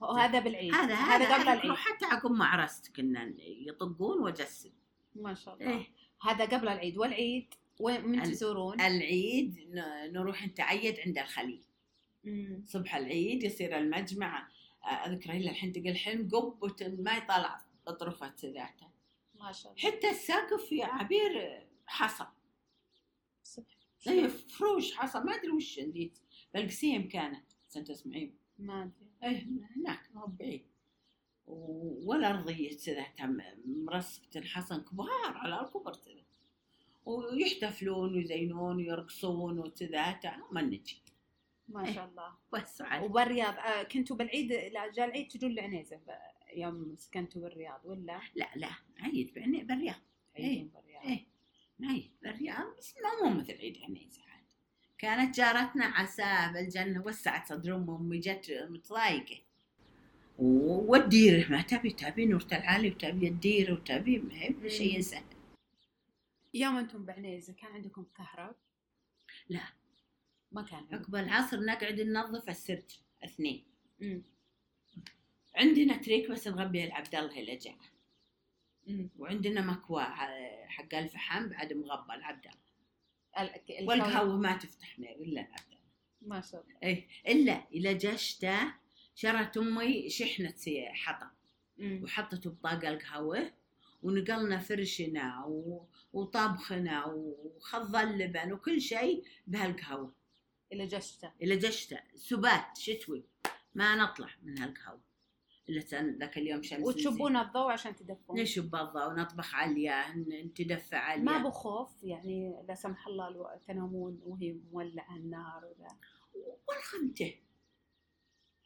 وهذا 0.00 0.40
بالعيد 0.40 0.74
هذا 0.74 0.94
هذا 0.94 1.34
قبل 1.34 1.48
العيد. 1.48 1.72
حتى 1.72 2.04
عقب 2.04 2.30
ما 2.30 2.44
عرست 2.44 2.96
كنا 2.96 3.34
يطقون 3.38 4.20
وأجسد. 4.20 4.72
ما 5.14 5.34
شاء 5.34 5.54
الله. 5.54 5.70
إيه. 5.70 5.86
هذا 6.22 6.44
قبل 6.44 6.68
العيد. 6.68 6.98
والعيد 6.98 7.54
وين 7.80 8.06
من 8.08 8.22
تزورون؟ 8.22 8.80
العيد 8.80 9.70
نروح 10.12 10.46
نتعيد 10.46 11.00
عند 11.06 11.18
الخليل. 11.18 11.64
مم. 12.24 12.62
صبح 12.66 12.96
العيد 12.96 13.42
يصير 13.42 13.78
المجمع. 13.78 14.48
آه، 14.84 14.86
اذكر 14.86 15.30
إلى 15.30 15.50
الحين 15.50 15.72
تقول 15.72 15.88
الحين 15.88 16.28
قبة 16.28 16.76
الماء 16.80 17.26
طلع 17.26 17.64
اطرفت 17.86 18.44
ذاته. 18.44 18.86
ما 19.34 19.52
شاء 19.52 19.72
الله. 19.72 19.82
حتى 19.82 20.10
السقف 20.10 20.72
يا 20.72 20.86
عبير 20.86 21.62
حصى. 21.86 22.26
صبح. 23.42 23.79
زي 24.02 24.28
فروش 24.28 24.94
حصى 24.94 25.18
ما 25.20 25.34
أدري 25.34 25.50
وش 25.50 25.78
نديت 25.80 26.18
بالقسيم 26.54 27.08
كانت 27.08 27.44
عشان 27.70 27.84
تسمعين 27.84 28.34
ما 28.58 28.82
أدري. 28.82 29.10
إيه 29.24 29.46
هناك 29.76 30.00
ما 30.14 30.26
بعيد. 30.26 30.66
و- 31.46 32.10
ولا 32.10 32.30
ارضية 32.30 32.70
ذاتها 32.86 33.26
م- 33.26 33.40
مرصقة 33.84 34.40
حصن 34.40 34.80
كبار 34.80 35.08
على 35.34 35.60
الكبر 35.60 35.92
كذا. 35.92 36.24
ويحتفلون 37.06 38.14
ويزينون 38.14 38.76
ويرقصون 38.76 39.58
وتذاتا 39.58 40.36
ما 40.52 40.62
نجي. 40.62 41.02
ما 41.68 41.92
شاء 41.92 42.08
الله. 42.08 42.34
بس 42.52 42.82
عاد 42.82 43.02
وبالرياض 43.04 43.54
آه 43.58 43.82
كنتوا 43.82 44.16
بالعيد 44.16 44.52
لا 44.52 44.92
جاء 44.92 45.06
العيد 45.06 45.28
تجون 45.28 45.54
لعنيزة 45.54 45.96
ب- 45.96 46.56
يوم 46.56 46.96
سكنتوا 46.96 47.42
بالرياض 47.42 47.80
ولا؟ 47.84 48.20
لا 48.34 48.48
لا 48.56 48.68
عيد 49.00 49.34
بالرياض. 49.34 49.96
تعيدون 50.34 50.68
بالرياض؟ 50.68 51.04
إيه. 51.04 51.26
عيد 51.84 52.10
بالرياض 52.22 52.76
بس 52.78 52.94
ما 53.02 53.28
مو 53.30 53.38
مثل 53.40 53.52
عيد 53.52 53.78
عنيزة 53.82 54.22
عاد 54.22 54.44
كانت 54.98 55.36
جارتنا 55.36 55.84
عسى 55.84 56.50
بالجنة 56.54 57.02
وسعت 57.06 57.48
صدر 57.48 57.76
أم 57.76 57.90
أمي 57.90 58.18
جت 58.18 58.66
متضايقة 58.70 59.36
والديرة 60.38 61.50
ما 61.50 61.62
تبي 61.62 61.90
تبي 61.90 62.26
نورة 62.26 62.46
العالي 62.52 62.88
وتبي 62.90 63.28
الديرة 63.28 63.72
وتبي 63.72 64.18
ما 64.18 64.34
هي 64.34 64.48
بشيء 64.48 64.96
مم. 64.96 65.02
سهل 65.02 65.24
يوم 66.54 66.76
أنتم 66.76 67.04
بعنيزة 67.04 67.52
كان 67.52 67.72
عندكم 67.72 68.04
كهرب؟ 68.16 68.54
لا. 69.48 69.60
ما 70.52 70.62
كان. 70.62 70.86
عقب 70.92 71.16
العصر 71.16 71.60
نقعد 71.60 72.00
ننظف 72.00 72.48
السرج 72.48 72.98
اثنين 73.24 73.64
مم. 74.00 74.22
عندنا 75.54 75.96
تريك 75.96 76.30
بس 76.30 76.48
نغبي 76.48 76.84
العبد 76.84 77.14
الله 77.14 77.40
اللي 77.40 77.56
جاء. 77.56 77.74
وعندنا 79.18 79.60
مكوى 79.60 80.02
ع- 80.02 80.66
حق 80.66 80.94
الفحم 80.94 81.48
بعد 81.48 81.72
مغبى 81.72 82.14
العبد 82.14 82.44
الله 82.46 82.58
ال- 83.38 83.54
الكون- 83.70 83.88
والقهوة 83.88 84.36
ما 84.36 84.56
تفتح 84.56 84.98
نار 84.98 85.10
إلا 85.14 85.40
العبد 85.40 85.60
الله 85.72 85.80
ما 86.22 86.40
شاء 86.40 86.60
الله. 86.64 86.78
إيه 86.82 87.06
إلا 87.28 87.52
اذا 87.72 87.92
جا 87.92 88.12
الشتاء 88.12 88.72
شرت 89.14 89.56
أمي 89.56 90.10
شحنة 90.10 90.54
حطب. 90.92 91.30
مم. 91.78 92.00
وحطت 92.04 92.48
بطاقة 92.48 92.88
القهوة 92.88 93.52
ونقلنا 94.02 94.58
فرشنا 94.58 95.44
و... 95.44 95.86
وطبخنا 96.12 97.04
وخض 97.06 97.96
اللبن 97.96 98.52
وكل 98.52 98.80
شيء 98.80 99.24
بهالقهوة. 99.46 100.12
إلى 100.72 100.86
جشته. 100.86 101.32
إلى 101.42 101.54
الشتاء 101.54 102.04
سبات 102.14 102.78
شتوي. 102.78 103.24
ما 103.74 103.96
نطلع 103.96 104.28
من 104.42 104.58
هالقهوة. 104.58 105.00
ذاك 106.18 106.38
اليوم 106.38 106.62
شمس 106.62 106.86
وتشبون 106.86 107.36
الضوء 107.36 107.70
عشان 107.72 107.96
تدفون. 107.96 108.40
نشب 108.40 108.74
الضوء؟ 108.74 109.06
ونطبخ 109.08 109.54
عليا 109.54 110.14
ن- 110.14 110.46
نتدفى 110.46 110.96
عليا 110.96 111.22
ما 111.24 111.38
بخوف 111.38 112.02
يعني 112.04 112.64
لا 112.68 112.74
سمح 112.74 113.06
الله 113.06 113.28
لو 113.30 113.48
تنامون 113.68 114.20
وهي 114.24 114.52
مولعة 114.72 115.16
النار 115.16 115.64
ولا 115.64 115.96
والخمتة 116.68 117.34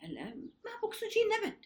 الآن 0.03 0.51
ما 0.65 0.71
بأكسجين 0.83 1.33
أبد. 1.45 1.65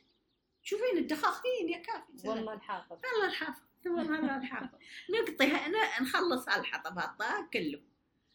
شوفين 0.63 0.99
الدخاخين 0.99 1.69
يا 1.69 1.79
كافي. 1.79 2.29
والله 2.29 2.53
الحافظ. 2.53 2.93
الله 3.15 3.27
الحافظ. 3.29 3.63
والله 3.87 4.37
الحافظ. 4.37 4.79
نقطيها 5.21 5.69
ن- 5.69 6.03
نخلص 6.03 6.49
هالحطب 6.49 6.99
هالطاق 6.99 7.51
كله. 7.53 7.81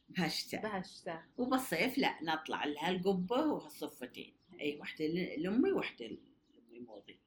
بهالشتاء 0.09 0.61
بهالشتاء 0.61 1.23
وبالصيف 1.37 1.97
لا 1.97 2.23
نطلع 2.23 2.65
لها 2.65 2.89
القبة 2.89 3.45
وهالصفتين. 3.45 4.33
أي 4.61 4.79
واحدة 4.79 5.05
ل- 5.05 5.41
لأمي 5.43 5.71
موضي 6.79 7.19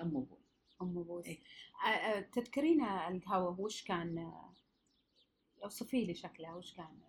أم 0.00 0.06
أبوي 0.16 0.38
ام 0.82 0.98
ابوس 0.98 1.26
إيه. 1.26 1.40
تذكرين 2.20 2.84
القهوة 2.84 3.60
وش 3.60 3.82
كان 3.82 4.32
اوصفي 5.64 6.04
لي 6.04 6.14
شكلها 6.14 6.54
وش 6.54 6.72
كان؟ 6.72 7.00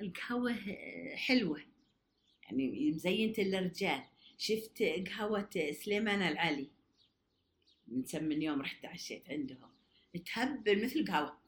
القهوة 0.00 0.52
آه، 0.52 1.16
حلوة. 1.16 1.60
يعني 2.42 2.90
مزينة 2.90 3.34
الرجال 3.38 4.02
شفت 4.38 4.82
قهوة 4.82 5.48
سليمان 5.72 6.22
العلي؟ 6.22 6.70
من 7.86 8.02
كم 8.02 8.24
من 8.24 8.42
يوم 8.42 8.60
رحت 8.62 8.84
عشيت 8.84 9.30
عندهم. 9.30 9.70
تهبل 10.34 10.84
مثل 10.84 11.04
قهوة. 11.12 11.38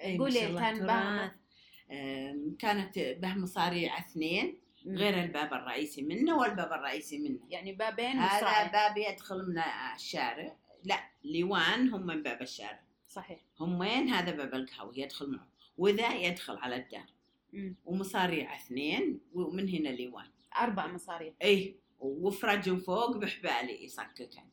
أي 0.00 0.18
ما 0.18 0.24
قولي 0.24 0.40
كان 0.40 0.90
آم، 1.90 2.56
كانت 2.58 2.98
به 2.98 3.34
مصاريع 3.34 3.98
اثنين. 3.98 4.58
غير 4.86 5.22
الباب 5.22 5.54
الرئيسي 5.54 6.02
منه 6.02 6.36
والباب 6.36 6.72
الرئيسي 6.72 7.18
منه. 7.18 7.40
يعني 7.48 7.72
بابين 7.72 8.18
هذا. 8.18 8.72
باب 8.72 8.98
يدخل 8.98 9.48
من 9.48 9.62
الشارع. 9.94 10.56
لا 10.84 11.00
ليوان 11.24 11.88
هم 11.88 12.06
من 12.06 12.22
باب 12.22 12.42
الشارع. 12.42 12.82
صحيح. 13.08 13.40
همين 13.60 14.08
هذا 14.08 14.30
باب 14.30 14.54
القهوة 14.54 14.98
يدخل 14.98 15.30
معه. 15.30 15.48
وذا 15.78 16.14
يدخل 16.14 16.56
على 16.56 16.76
الدار. 16.76 17.06
مم. 17.52 17.76
ومصاريع 17.84 18.56
اثنين 18.56 19.20
ومن 19.34 19.68
هنا 19.68 19.88
ليوان. 19.88 20.30
أربع 20.56 20.86
مصاريف 20.86 21.34
اي 21.42 21.76
وفرج 21.98 22.78
فوق 22.78 23.16
بحبالي 23.16 23.84
يصككن. 23.84 24.44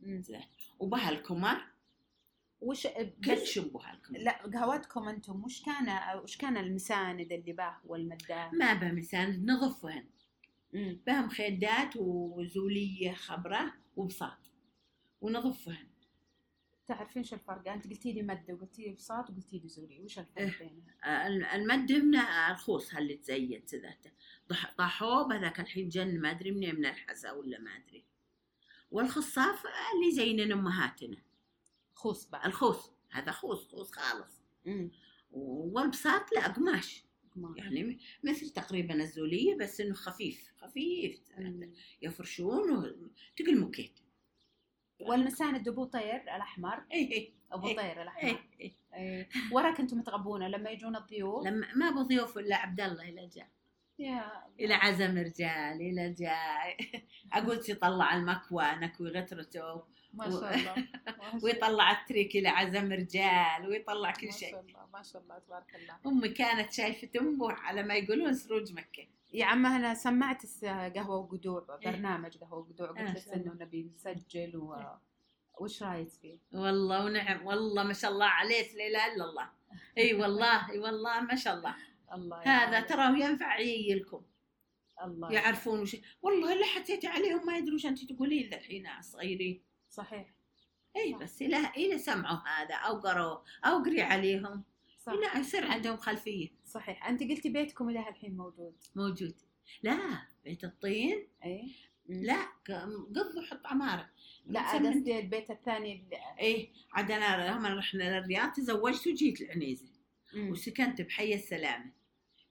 مم. 0.00 0.22
وبهالكمر 0.78 1.75
وش 2.66 2.86
كل 3.24 3.46
شبه 3.46 3.80
لا 4.10 4.32
قهوتكم 4.46 5.08
أنتم 5.08 5.44
وش 5.44 5.62
كان 5.62 6.18
وش 6.22 6.36
كان 6.36 6.56
المساند 6.56 7.32
اللي 7.32 7.52
باه 7.52 7.80
والمداه 7.84 8.50
ما 8.50 8.74
بمساند 8.74 9.50
نظفهن 9.50 10.06
مم. 10.74 11.00
بهم 11.06 11.28
خيدات 11.28 11.96
وزولية 11.96 13.12
خضراء 13.14 13.72
وبساط. 13.96 14.38
ونظفهن 15.20 15.86
تعرفين 16.86 17.24
شو 17.24 17.34
الفرق؟ 17.36 17.68
أنت 17.72 17.86
قلتي 17.86 18.12
لي 18.12 18.22
مدة 18.22 18.54
وقلتي 18.54 18.82
لي 18.82 18.92
بساط 18.92 19.30
وقلتي 19.30 19.58
لي 19.58 19.68
زوري 19.68 20.00
وش 20.00 20.18
الفرق 20.18 20.38
إيه. 20.42 20.58
بينها؟ 20.58 21.26
ال- 21.26 21.44
المد 21.44 21.92
هنا 21.92 22.50
الخوص 22.50 22.94
اللي 22.94 23.16
تزين 23.16 23.62
ذاته. 23.74 24.10
طاحوه 24.78 25.28
بذاك 25.28 25.60
الحين 25.60 25.88
جن 25.88 26.20
ما 26.20 26.30
أدري 26.30 26.50
منين 26.50 26.74
من 26.74 26.86
الحسا 26.86 27.32
ولا 27.32 27.58
ما 27.60 27.70
أدري. 27.76 28.04
والخصاف 28.90 29.62
اللي 29.66 30.12
زينن 30.12 30.52
أمهاتنا. 30.52 31.16
خوص 31.96 32.30
بعد 32.30 32.46
الخوص 32.46 32.92
هذا 33.10 33.32
خوص 33.32 33.68
خوص 33.68 33.92
خالص. 33.92 34.42
مم. 34.64 34.90
والبساط 35.30 36.32
لا 36.32 36.48
قماش. 36.48 37.06
يعني 37.56 37.98
مثل 38.24 38.50
تقريبا 38.50 38.94
الزولية 38.94 39.56
بس 39.56 39.80
إنه 39.80 39.94
خفيف 39.94 40.52
خفيف. 40.56 41.20
يفرشون 42.02 42.70
وتقل 42.70 43.60
مكيت 43.60 44.00
والمساند 45.00 45.68
ابو 45.68 45.84
طير 45.84 46.22
الأحمر. 46.22 46.84
اي 46.92 47.12
اي 47.12 47.34
أبو 47.52 47.68
إيه. 47.68 47.76
طير 47.76 47.96
اي 47.96 48.02
الأحمر. 48.02 48.30
اي 48.60 48.74
إيه. 48.94 49.28
ورا 49.52 49.74
كنتم 49.74 50.02
تغبونه 50.02 50.48
لما 50.48 50.70
يجون 50.70 50.96
الضيوف؟ 50.96 51.46
لما 51.46 51.74
ما 51.74 51.88
أبو 51.88 52.02
ضيوف 52.02 52.38
إلا 52.38 52.56
عبد 52.56 52.80
الله 52.80 53.08
إلى 53.08 53.26
جاء 53.26 53.48
يا 53.98 54.46
إلى 54.60 54.74
عزم 54.74 55.18
رجال 55.18 55.80
إلى 55.80 56.12
جاء 56.12 56.76
أقول 57.32 57.60
يطلع 57.68 58.16
المكوى 58.16 58.64
نكوي 58.64 59.10
غترته 59.10 59.84
ما 60.20 60.30
شاء 60.30 60.54
الله 60.54 60.74
ما. 61.06 61.40
ويطلع 61.42 61.90
التريك 62.00 62.36
إلى 62.36 62.48
عزم 62.48 62.92
رجال 62.92 63.68
ويطلع 63.68 64.10
كل 64.10 64.26
ما 64.26 64.32
شيء. 64.32 64.50
شاء 64.50 64.60
الله 64.60 64.86
ما 64.92 65.02
شاء 65.02 65.22
الله 65.22 65.38
تبارك 65.38 65.74
الله. 65.74 65.96
امي 66.06 66.28
كانت 66.28 66.72
شايفة 66.72 67.20
أمه 67.20 67.52
على 67.52 67.82
ما 67.82 67.94
يقولون 67.94 68.34
سروج 68.34 68.72
مكة. 68.72 69.06
يا 69.32 69.44
عم 69.44 69.66
أنا 69.66 69.94
سمعت 69.94 70.42
قهوة 70.64 71.16
وقدوع 71.16 71.78
برنامج 71.84 72.38
قهوة 72.38 72.58
وقدوع. 72.58 72.88
قلت 72.88 73.28
لك. 73.28 73.34
إنه 73.34 73.52
نبي 73.60 73.90
نسجل 73.94 74.56
و... 74.56 74.76
وش 75.60 75.82
رايك 75.82 76.08
فيه؟ 76.08 76.38
والله 76.52 77.04
ونعم 77.04 77.46
والله 77.46 77.82
ما 77.82 77.92
شاء 77.92 78.10
الله 78.10 78.26
عليك 78.26 78.74
لا 78.74 78.86
إله 78.86 79.14
إلا 79.14 79.24
الله. 79.24 79.50
إي 79.98 80.14
والله 80.14 80.70
إي 80.70 80.78
والله 80.78 81.20
ما 81.20 81.36
شاء 81.36 81.54
الله. 81.54 81.74
الله 82.12 82.42
هذا. 82.42 82.80
تراه 82.80 83.16
ينفع 83.16 83.58
يجيلكم 83.58 84.22
الله 85.02 85.32
يعرفون 85.32 85.80
وش 85.80 85.96
والله 86.22 86.52
اللي 86.52 86.64
حطيتي 86.64 87.06
عليهم 87.06 87.46
ما 87.46 87.56
يدرون 87.56 87.74
وش 87.74 87.86
أنت 87.86 88.12
تقولين 88.12 88.50
ذا 88.50 88.56
الحين 88.56 88.88
صغيرين 89.00 89.62
صحيح. 89.96 90.34
إي. 90.96 91.14
بس 91.14 91.42
إلى 91.42 91.70
إلى 91.76 91.98
سمعوا 91.98 92.38
هذا 92.48 92.74
أو 92.74 93.00
قروا 93.00 93.38
أو 93.64 93.82
قري 93.82 94.02
عليهم. 94.02 94.64
صح. 94.98 95.12
إلى 95.12 95.40
يصير 95.40 95.66
عندهم 95.66 95.96
خلفية. 95.96 96.48
صحيح. 96.64 97.08
أنت 97.08 97.22
قلتي 97.22 97.48
بيتكم 97.48 97.88
إلى 97.88 97.98
الحين 97.98 98.36
موجود. 98.36 98.74
موجود. 98.94 99.34
لا 99.82 99.98
بيت 100.44 100.64
الطين. 100.64 101.26
إي. 101.44 101.70
لا 102.08 102.46
قضوا 103.14 103.42
حط 103.50 103.66
عمارة. 103.66 104.10
لا 104.46 104.72
قصدي 104.72 105.18
البيت 105.18 105.50
الثاني 105.50 105.92
اللي... 105.92 106.16
إيه 106.38 106.70
عاد 106.92 107.10
أنا 107.10 107.50
لما 107.50 107.74
رحنا 107.74 108.20
للرياض 108.20 108.52
تزوجت 108.52 109.06
وجيت 109.06 109.40
العنيزة. 109.40 109.88
مم. 110.34 110.50
وسكنت 110.50 111.02
بحي 111.02 111.34
السلامة. 111.34 111.92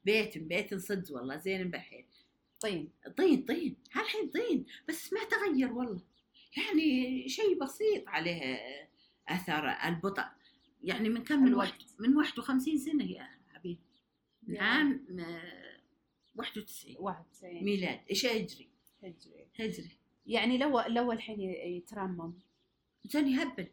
بيت 0.05 0.37
بيت 0.37 0.73
صدق 0.75 1.15
والله 1.15 1.37
زين 1.37 1.69
بحيل. 1.69 2.05
طين. 2.59 2.91
طين 3.17 3.45
طين. 3.45 3.75
هالحين 3.93 4.29
طين. 4.29 4.65
بس 4.89 5.13
ما 5.13 5.19
تغير 5.23 5.73
والله. 5.73 6.01
يعني 6.57 7.29
شيء 7.29 7.59
بسيط 7.59 8.07
عليه 8.07 8.59
أثر 9.29 9.69
البطء. 9.69 10.25
يعني 10.83 11.09
من 11.09 11.23
كم 11.23 11.43
من. 11.43 11.53
واحد؟ 11.53 11.73
من 11.99 12.15
51 12.15 12.77
سنة 12.77 13.11
يا 13.11 13.29
حبيبي. 13.53 13.79
من 14.43 14.55
يا. 14.55 14.61
عام 14.61 15.19
آه، 15.19 15.79
91 16.35 16.95
91 16.99 17.63
ميلاد. 17.63 17.99
إيش 18.09 18.25
هجري 18.25 18.69
هجري. 19.03 19.47
هجري. 19.59 19.91
يعني 20.25 20.57
لو 20.57 20.81
لو 20.81 21.11
الحين 21.11 21.39
يترمم. 21.39 22.33
انسان 23.05 23.27
يهبل. 23.27 23.67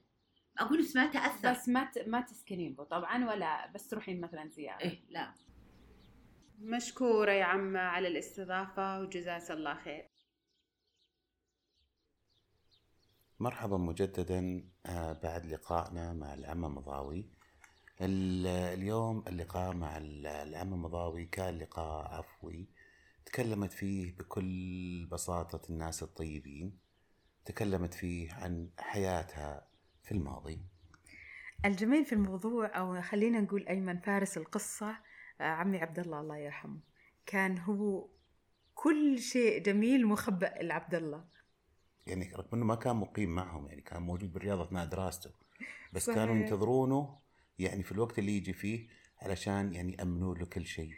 أقول 0.58 0.78
بس 0.78 0.96
ما 0.96 1.06
تأثر. 1.06 1.50
بس 1.50 1.68
ما 1.68 1.84
ت... 1.84 1.98
ما 1.98 2.20
تسكنين 2.20 2.74
به 2.74 2.84
طبعا 2.84 3.30
ولا 3.30 3.70
بس 3.74 3.88
تروحين 3.88 4.20
مثلا 4.20 4.48
زيارة. 4.48 4.80
إيه 4.80 5.00
لا. 5.10 5.34
مشكورة 6.58 7.32
يا 7.32 7.44
عمة 7.44 7.80
على 7.80 8.08
الاستضافة 8.08 9.00
وجزاك 9.00 9.50
الله 9.50 9.74
خير. 9.74 10.12
مرحبا 13.42 13.76
مجددا 13.76 14.64
آه، 14.87 15.12
بعد 15.12 15.46
لقائنا 15.46 16.12
مع 16.12 16.34
العمة 16.34 16.68
مضاوي. 16.68 17.26
ال- 18.00 18.46
اليوم 18.46 19.25
اللقاء 19.28 19.75
مع 19.75 19.96
ال- 19.96 20.26
العمة 20.26 20.76
مضاوي 20.76 21.25
كان 21.25 21.58
لقاء 21.58 22.14
عفوي. 22.14 22.68
تكلمت 23.26 23.72
فيه 23.72 24.16
بكل 24.16 25.06
بساطة 25.12 25.70
الناس 25.70 26.02
الطيبين. 26.02 26.78
تكلمت 27.44 27.94
فيه 27.94 28.32
عن 28.34 28.70
حياتها 28.78 29.66
في 30.02 30.12
الماضي. 30.12 30.61
الجميل 31.64 32.04
في 32.04 32.12
الموضوع 32.12 32.78
أو 32.78 33.02
خلينا 33.02 33.40
نقول 33.40 33.66
أيمن 33.68 33.99
فارس 33.99 34.37
القصة 34.38 34.96
آه، 35.40 35.44
عمي 35.44 35.78
عبد 35.78 35.99
الله 35.99 36.20
الله 36.20 36.37
يرحمه 36.37 36.80
كان 37.26 37.58
هو 37.58 38.08
كل 38.75 39.18
شيء 39.18 39.62
جميل 39.62 40.06
مخبأ 40.06 40.54
لعبد 40.61 40.94
الله. 40.94 41.25
يعني 42.06 42.32
رغم 42.37 42.49
إنه 42.54 42.64
ما 42.64 42.75
كان 42.75 42.97
مقيم 42.97 43.35
معهم 43.35 43.68
يعني 43.68 43.80
كان 43.80 44.02
موجود 44.02 44.32
بالرياض 44.32 44.61
أثناء 44.61 44.87
دراسته. 44.87 45.30
بس 45.92 46.06
صحيح. 46.06 46.16
كانوا 46.18 46.35
ينتظرونه 46.35 47.18
يعني 47.59 47.82
في 47.82 47.92
الوقت 47.92 48.18
اللي 48.18 48.37
يجي 48.37 48.52
فيه 48.52 48.88
علشان 49.18 49.75
يعني 49.75 49.92
يأمنوا 49.92 50.35
له 50.35 50.47
كل 50.47 50.66
شيء. 50.66 50.90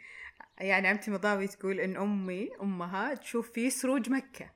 يعني 0.59 0.87
عمتي 0.87 1.11
مضاوي 1.11 1.47
تقول 1.47 1.79
إن 1.79 1.97
أمي 1.97 2.49
أمها 2.61 3.13
تشوف 3.13 3.51
فيه 3.51 3.69
سروج 3.69 4.09
مكة. 4.09 4.51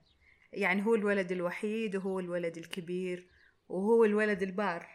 يعني 0.53 0.86
هو 0.86 0.96
الولد 0.96 1.32
الوحيد 1.32 1.96
وهو 1.96 2.20
الولد 2.20 2.58
الكبير 2.58 3.29
وهو 3.70 4.06
الولد 4.06 4.41
البار. 4.41 4.88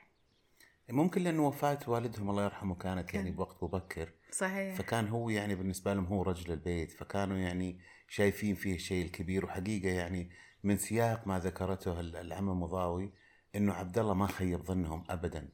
ممكن 0.90 1.22
لأنه 1.22 1.46
وفاة 1.46 1.78
والدهم 1.86 2.30
الله 2.30 2.44
يرحمه 2.44 2.74
كانت 2.74 3.14
يعني 3.14 3.28
كان. 3.28 3.36
بوقت 3.36 3.62
مبكر. 3.62 4.12
صحيح. 4.30 4.74
فكان 4.74 5.08
هو 5.08 5.30
يعني 5.30 5.54
بالنسبة 5.54 5.94
لهم 5.94 6.04
هو 6.04 6.22
رجل 6.22 6.52
البيت 6.52 6.92
فكانوا 6.92 7.36
يعني 7.36 7.80
شايفين 8.08 8.54
فيه 8.54 8.74
الشيء 8.74 9.04
الكبير 9.04 9.44
وحقيقة 9.44 9.88
يعني 9.88 10.30
من 10.64 10.76
سياق 10.78 11.26
ما 11.26 11.38
ذكرته 11.38 12.00
ال- 12.00 12.16
العمة 12.16 12.54
مضاوي 12.54 13.12
إنه 13.56 13.72
عبد 13.72 13.98
الله 13.98 14.14
ما 14.14 14.26
خيب 14.26 14.62
ظنهم 14.64 15.04
ابدا. 15.10 15.48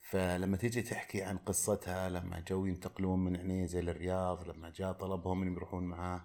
فلما 0.00 0.56
تيجي 0.56 0.82
تحكي 0.82 1.22
عن 1.22 1.38
قصتها 1.38 2.08
لما 2.08 2.40
جو 2.48 2.66
ينتقلون 2.66 3.24
من 3.24 3.36
عنيزة 3.36 3.80
للرياض 3.80 4.48
لما 4.48 4.70
جاء 4.70 4.92
طلبهم 4.92 5.42
إنهم 5.42 5.54
يروحون 5.54 5.84
معاه 5.84 6.24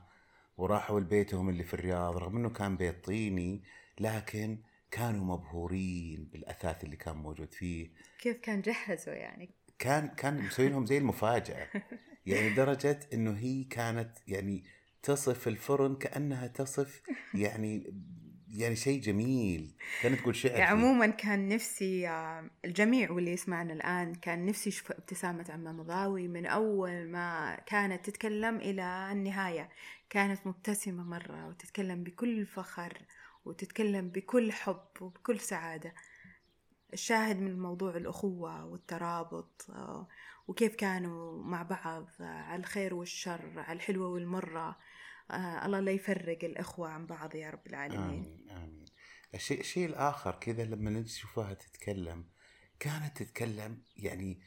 وراحوا 0.57 0.99
لبيتهم 0.99 1.49
اللي 1.49 1.63
في 1.63 1.73
الرياض 1.73 2.17
رغم 2.17 2.37
إنه 2.37 2.49
كان 2.49 2.77
بيت 2.77 3.05
طيني 3.05 3.63
لكن 3.99 4.63
كانوا 4.91 5.25
مبهورين 5.25 6.29
بالأثاث 6.33 6.83
اللي 6.83 6.95
كان 6.95 7.15
موجود 7.15 7.53
فيه. 7.53 7.91
كيف 8.19 8.37
كان 8.37 8.61
جهزه 8.61 9.11
يعني؟ 9.11 9.55
كان 9.79 10.07
كان 10.07 10.41
مسوي 10.41 10.69
لهم 10.69 10.85
زي 10.85 10.97
المفاجأة. 10.97 11.67
يعني 12.25 12.49
لدرجة 12.49 12.99
إنه 13.13 13.37
هي 13.37 13.63
كانت 13.63 14.17
يعني 14.27 14.63
تصف 15.03 15.47
الفرن 15.47 15.95
كأنها 15.95 16.47
تصف 16.47 17.01
يعني 17.33 17.93
يعني 18.53 18.75
شيء 18.75 19.01
جميل. 19.01 19.75
كانت 20.01 20.19
تقول 20.19 20.35
شعر 20.35 20.51
يعني. 20.51 20.63
عموما 20.63 21.07
كان 21.07 21.49
نفسي 21.49 22.09
الجميع 22.65 23.11
واللي 23.11 23.31
يسمعنا 23.31 23.73
الآن 23.73 24.15
كان 24.15 24.45
نفسي 24.45 24.69
يشوف 24.69 24.91
ابتسامة 24.91 25.45
عمة 25.49 25.71
مضاوي 25.71 26.27
من 26.27 26.45
أول 26.45 27.07
ما 27.07 27.55
كانت 27.65 28.05
تتكلم 28.05 28.55
إلى 28.55 29.09
النهاية. 29.11 29.69
كانت 30.09 30.47
مبتسمة 30.47 31.03
مرة 31.03 31.47
وتتكلم 31.47 32.03
بكل 32.03 32.45
فخر 32.45 32.97
وتتكلم 33.45 34.09
بكل 34.09 34.51
حب 34.51 34.87
وبكل 35.01 35.39
سعادة. 35.39 35.93
الشاهد 36.93 37.39
من 37.39 37.59
موضوع 37.59 37.97
الأخوة 37.97 38.65
والترابط 38.65 39.65
آه، 39.69 40.07
وكيف 40.47 40.75
كانوا 40.75 41.43
مع 41.43 41.63
بعض 41.63 42.09
آه، 42.21 42.23
على 42.23 42.59
الخير 42.59 42.93
والشر 42.93 43.59
على 43.59 43.75
الحلوة 43.75 44.07
والمرة. 44.07 44.77
آه، 45.31 45.65
الله 45.65 45.79
لا 45.79 45.91
يفرق 45.91 46.43
الإخوة 46.43 46.89
عن 46.89 47.05
بعض 47.05 47.35
يا 47.35 47.49
رب 47.49 47.67
العالمين. 47.67 48.01
آمين 48.01 48.49
آمين. 48.49 48.85
الشيء 49.33 49.59
الشيء 49.59 49.85
الآخر 49.85 50.35
كذا 50.35 50.63
لما 50.63 50.89
نشوفها 50.89 51.53
تتكلم 51.53 52.25
كانت 52.79 53.23
تتكلم 53.23 53.83
يعني 53.95 54.41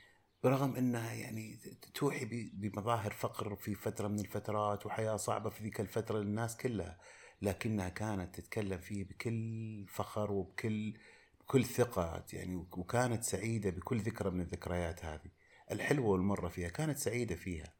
برغم 0.44 0.76
إنها 0.76 1.12
يعني 1.12 1.58
توحي 1.94 2.50
بمظاهر 2.52 3.12
فقر 3.12 3.56
في 3.56 3.74
فترة 3.74 4.08
من 4.08 4.18
الفترات 4.20 4.86
وحياة 4.86 5.16
صعبة 5.16 5.50
في 5.50 5.64
ذيك 5.64 5.80
الفترة 5.80 6.18
للناس 6.18 6.56
كلها 6.56 6.98
لكنها 7.42 7.88
كانت 7.88 8.40
تتكلم 8.40 8.78
فيه 8.78 9.04
بكل 9.04 9.86
فخر 9.88 10.32
وبكل 10.32 10.98
بكل 11.40 11.64
ثقه 11.64 12.24
يعني 12.32 12.56
وكانت 12.56 13.22
سعيدة 13.24 13.70
بكل 13.70 13.98
ذكرى 14.00 14.30
من 14.30 14.40
الذكريات 14.40 15.04
هذه. 15.04 15.30
الحلوة 15.70 16.06
والمرة 16.06 16.48
فيها 16.48 16.68
كانت 16.68 16.98
سعيدة 16.98 17.34
فيها. 17.34 17.74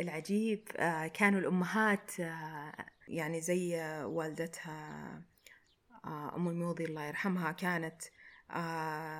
العجيب 0.00 0.68
آه، 0.76 1.06
كانوا 1.06 1.40
الأمهات 1.40 2.20
آه، 2.20 2.72
يعني 3.08 3.40
زي 3.40 3.80
والدتها 4.04 5.22
آه، 6.04 6.36
أم 6.36 6.48
الموضي 6.48 6.84
الله 6.84 7.04
يرحمها 7.04 7.52
كانت 7.52 8.02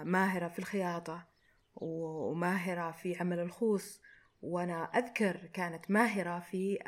ماهرة 0.05 0.49
في 0.49 0.59
الخياطة 0.59 1.29
وماهرة 1.75 2.91
في 2.91 3.17
عمل 3.21 3.39
الخوص. 3.39 4.01
وأنا 4.43 4.85
أذكر 4.85 5.37
كانت 5.37 5.91
ماهرة 5.91 6.39
في 6.41 6.79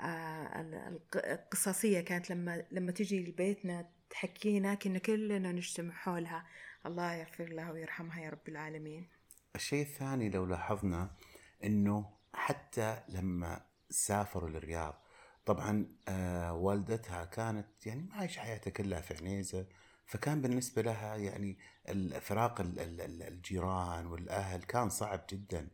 ال- 0.00 0.74
الق- 0.74 1.26
القصصية 1.26 2.00
كانت 2.00 2.30
لما 2.30 2.64
لما 2.70 2.92
تجي 2.92 3.24
لبيتنا 3.24 3.88
تحكينا 4.10 4.74
كنا 4.74 4.98
كلنا 4.98 5.52
نجتمع 5.52 5.94
حولها. 5.94 6.46
الله 6.86 7.14
يغفر 7.14 7.44
لها 7.44 7.72
ويرحمها 7.72 8.20
يا 8.20 8.30
رب 8.30 8.48
العالمين. 8.48 9.08
الشيء 9.54 9.82
الثاني 9.82 10.30
لو 10.30 10.44
لاحظنا 10.44 11.10
إنه 11.64 12.10
حتى 12.42 13.02
لما 13.08 13.60
سافروا 13.90 14.48
للرياض. 14.50 15.02
طبعا 15.46 15.86
آه 16.08 16.52
والدتها 16.54 17.24
كانت 17.24 17.86
يعني 17.86 18.08
عايشة 18.12 18.40
حياتها 18.40 18.70
كلها 18.70 19.00
في 19.00 19.14
عنيزة 19.16 19.66
فكان 20.06 20.40
بالنسبة 20.40 20.82
لها 20.82 21.16
يعني 21.16 21.58
فراق 22.20 22.60
ال- 22.60 22.80
ال- 22.80 23.00
ال- 23.00 23.22
الجيران 23.22 24.06
والأهل 24.06 24.62
كان 24.62 24.88
صعب 24.88 25.20
جدا. 25.30 25.68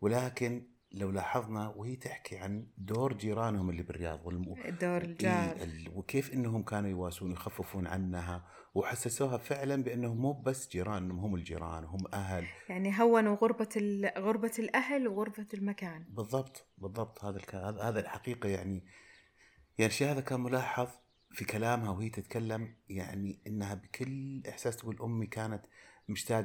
ولكن 0.00 0.66
لو 0.94 1.10
لاحظنا 1.10 1.68
وهي 1.68 1.96
تحكي 1.96 2.38
عن 2.38 2.66
دور 2.78 3.12
جيرانهم 3.12 3.70
اللي 3.70 3.82
بالرياض 3.82 4.26
والم... 4.26 4.54
دور 4.80 5.02
الجار. 5.02 5.56
ال- 5.62 5.92
وكيف 5.94 6.32
إنهم 6.32 6.62
كانوا 6.62 6.90
يواسون 6.90 7.32
يخففون 7.32 7.86
عنها 7.86 8.44
وحسسوها 8.74 9.36
فعلا 9.36 9.82
بأنهم 9.82 10.16
مو 10.16 10.32
بس 10.32 10.68
جيران 10.68 11.10
هم 11.10 11.34
الجيران 11.34 11.84
هم 11.84 12.04
أهل. 12.14 12.44
يعني 12.68 13.00
هونوا 13.02 13.36
غربة 13.36 13.68
ال- 13.76 14.12
غربة 14.18 14.52
الأهل 14.58 15.08
وغربة 15.08 15.46
المكان. 15.54 16.04
بالضبط 16.08 16.66
بالضبط. 16.78 17.24
هذا 17.24 17.36
الك... 17.36 17.54
هذا 17.54 17.82
هذا 17.82 18.00
الحقيقة 18.00 18.48
يعني 18.48 18.84
يعني 19.78 19.90
الشيء 19.92 20.10
هذا 20.10 20.20
كان 20.20 20.40
ملاحظ 20.40 20.88
في 21.32 21.44
كلامها 21.44 21.90
وهي 21.90 22.08
تتكلم 22.08 22.74
يعني 22.88 23.42
إنها 23.46 23.74
بكل 23.74 24.42
إحساس 24.48 24.76
تقول 24.76 24.98
أمي 25.02 25.26
كانت 25.26 25.62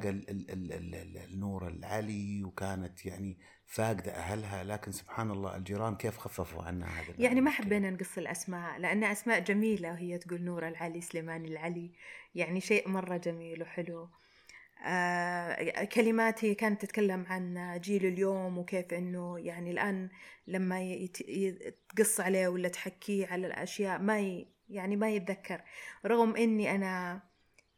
ال... 0.09 1.15
النور 1.33 1.67
العلي 1.67 2.43
وكانت 2.43 3.05
يعني 3.05 3.37
فاقدة 3.65 4.11
أهلها. 4.11 4.63
لكن 4.63 4.91
سبحان 4.91 5.31
الله 5.31 5.55
الجيران 5.55 5.95
كيف 5.95 6.17
خففوا 6.17 6.63
عنها 6.63 6.87
هذا 6.87 7.13
يعني 7.19 7.41
ما. 7.41 7.51
حبينا 7.51 7.89
نقص 7.89 8.17
الأسماء 8.17 8.79
لأن 8.79 9.03
أسماء 9.03 9.39
جميلة 9.39 9.91
وهي 9.91 10.17
تقول 10.17 10.41
نور 10.41 10.67
العلي 10.67 11.01
سليمان 11.01 11.45
العلي 11.45 11.91
يعني 12.35 12.61
شيء 12.61 12.89
مرة 12.89 13.17
جميل 13.17 13.61
وحلو. 13.61 14.09
آه 14.85 15.83
كلمات 15.83 16.45
هي 16.45 16.55
كانت 16.55 16.81
تتكلم 16.81 17.25
عن 17.29 17.79
جيل 17.81 18.05
اليوم 18.05 18.57
وكيف 18.57 18.93
إنه 18.93 19.39
يعني 19.39 19.71
الآن 19.71 20.09
لما 20.47 21.07
تقص 21.89 22.19
عليه 22.19 22.47
ولا 22.47 22.69
تحكيه 22.69 23.27
على 23.27 23.47
الأشياء 23.47 23.99
ما 23.99 24.19
ي 24.19 24.47
يعني 24.69 24.95
ما 24.95 25.09
يتذكر. 25.09 25.61
رغم 26.05 26.35
إني 26.35 26.75
أنا 26.75 27.21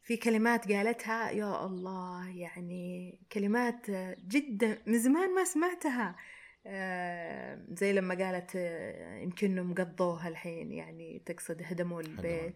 في 0.02 0.16
كلمات 0.16 0.72
قالتها 0.72 1.30
يا 1.30 1.66
الله 1.66 2.28
يعني 2.28 3.18
كلمات 3.32 3.90
جدا 4.28 4.78
من 4.86 4.98
زمان 4.98 5.34
ما 5.34 5.44
سمعتها. 5.44 6.16
آه، 6.66 7.64
زي 7.70 7.92
لما 7.92 8.14
قالت 8.14 8.50
آه، 8.56 9.18
يمكنهم 9.18 9.74
قضوها 9.74 10.28
الحين 10.28 10.72
يعني 10.72 11.22
تقصد 11.26 11.62
هدموا 11.64 12.00
البيت. 12.00 12.54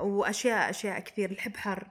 وأشياء 0.00 0.70
أشياء 0.70 1.00
كثير 1.00 1.30
الحبحر 1.30 1.88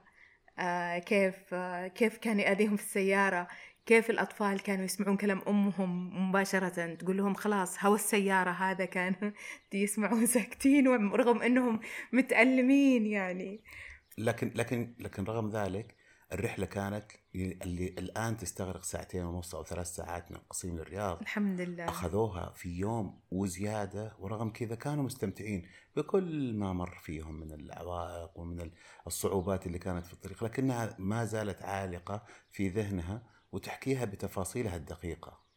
آه 0.58 0.98
كيف 0.98 1.54
كيف 1.94 2.18
كان 2.18 2.40
يأذيهم 2.40 2.76
في 2.76 2.82
السيارة؟ 2.82 3.48
كيف 3.86 4.10
الأطفال 4.10 4.62
كانوا 4.62 4.84
يسمعون 4.84 5.16
كلام 5.16 5.42
أمهم 5.48 6.28
مباشرة؟ 6.28 6.94
تقول 6.94 7.16
لهم 7.16 7.34
خلاص 7.34 7.84
هوا 7.84 7.94
السيارة 7.94 8.50
هذا 8.50 8.84
كان 8.84 9.32
يسمعون 9.72 10.26
ساكتين 10.26 10.88
رغم 10.88 11.42
أنهم 11.42 11.80
متألمين 12.12 13.06
يعني. 13.06 13.60
لكن 14.18 14.52
لكن 14.54 14.94
لكن 14.98 15.24
رغم 15.24 15.50
ذلك 15.50 15.94
الرحلة 16.32 16.66
كانت 16.66 17.04
اللي 17.34 17.86
الآن 17.86 18.36
تستغرق 18.36 18.82
ساعتين 18.82 19.24
ونص 19.24 19.54
أو 19.54 19.64
ثلاث 19.64 19.86
ساعات 19.86 20.30
من 20.30 20.36
القصيم 20.36 20.76
للرياض. 20.76 21.20
الحمد 21.20 21.60
لله. 21.60 21.88
أخذوها 21.88 22.52
في 22.56 22.78
يوم 22.78 23.20
وزيادة 23.30 24.16
ورغم 24.18 24.50
كذا 24.50 24.74
كانوا 24.74 25.04
مستمتعين 25.04 25.68
بكل 25.96 26.54
ما 26.54 26.72
مر 26.72 26.98
فيهم 27.02 27.40
من 27.40 27.52
العوائق 27.52 28.38
ومن 28.38 28.70
الصعوبات 29.06 29.66
اللي 29.66 29.78
كانت 29.78 30.06
في 30.06 30.12
الطريق 30.12 30.44
لكنها 30.44 30.96
ما 30.98 31.24
زالت 31.24 31.62
عالقة 31.62 32.24
في 32.50 32.68
ذهنها 32.68 33.22
وتحكيها 33.52 34.04
بتفاصيلها 34.04 34.76
الدقيقة. 34.76 35.48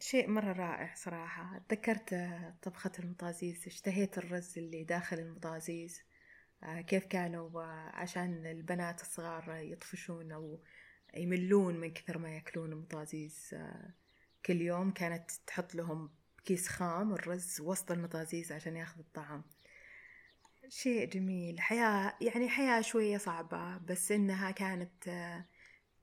شيء 0.00 0.30
مرة 0.30 0.52
رائع 0.52 0.94
صراحة. 0.94 1.64
تذكرت 1.68 2.14
طبخة 2.62 2.92
المطازيز 2.98 3.66
اشتهيت 3.66 4.18
الرز 4.18 4.58
اللي 4.58 4.84
داخل 4.84 5.18
المطازيز. 5.18 6.00
كيف 6.86 7.06
كانوا 7.06 7.62
عشان 7.94 8.46
البنات 8.46 9.00
الصغار 9.00 9.56
يطفشون 9.56 10.32
أو 10.32 10.60
يملون 11.16 11.80
من 11.80 11.92
كثر 11.92 12.18
ما 12.18 12.34
يأكلون 12.34 12.72
المطازيز 12.72 13.50
آه، 13.52 13.94
كل 14.46 14.60
يوم 14.60 14.90
كانت 14.90 15.30
تحط 15.46 15.74
لهم 15.74 16.10
كيس 16.44 16.68
خام 16.68 17.12
الرز 17.12 17.60
وسط 17.60 17.90
المطازيز 17.90 18.52
عشان 18.52 18.76
ياخذ 18.76 18.98
الطعم 18.98 19.44
شيء 20.68 21.08
جميل. 21.08 21.60
حياة 21.60 22.16
يعني 22.20 22.48
حياة 22.48 22.80
شوية 22.80 23.18
صعبة 23.18 23.78
بس 23.78 24.12
إنها 24.12 24.50
كانت 24.50 25.08
آه، 25.08 25.44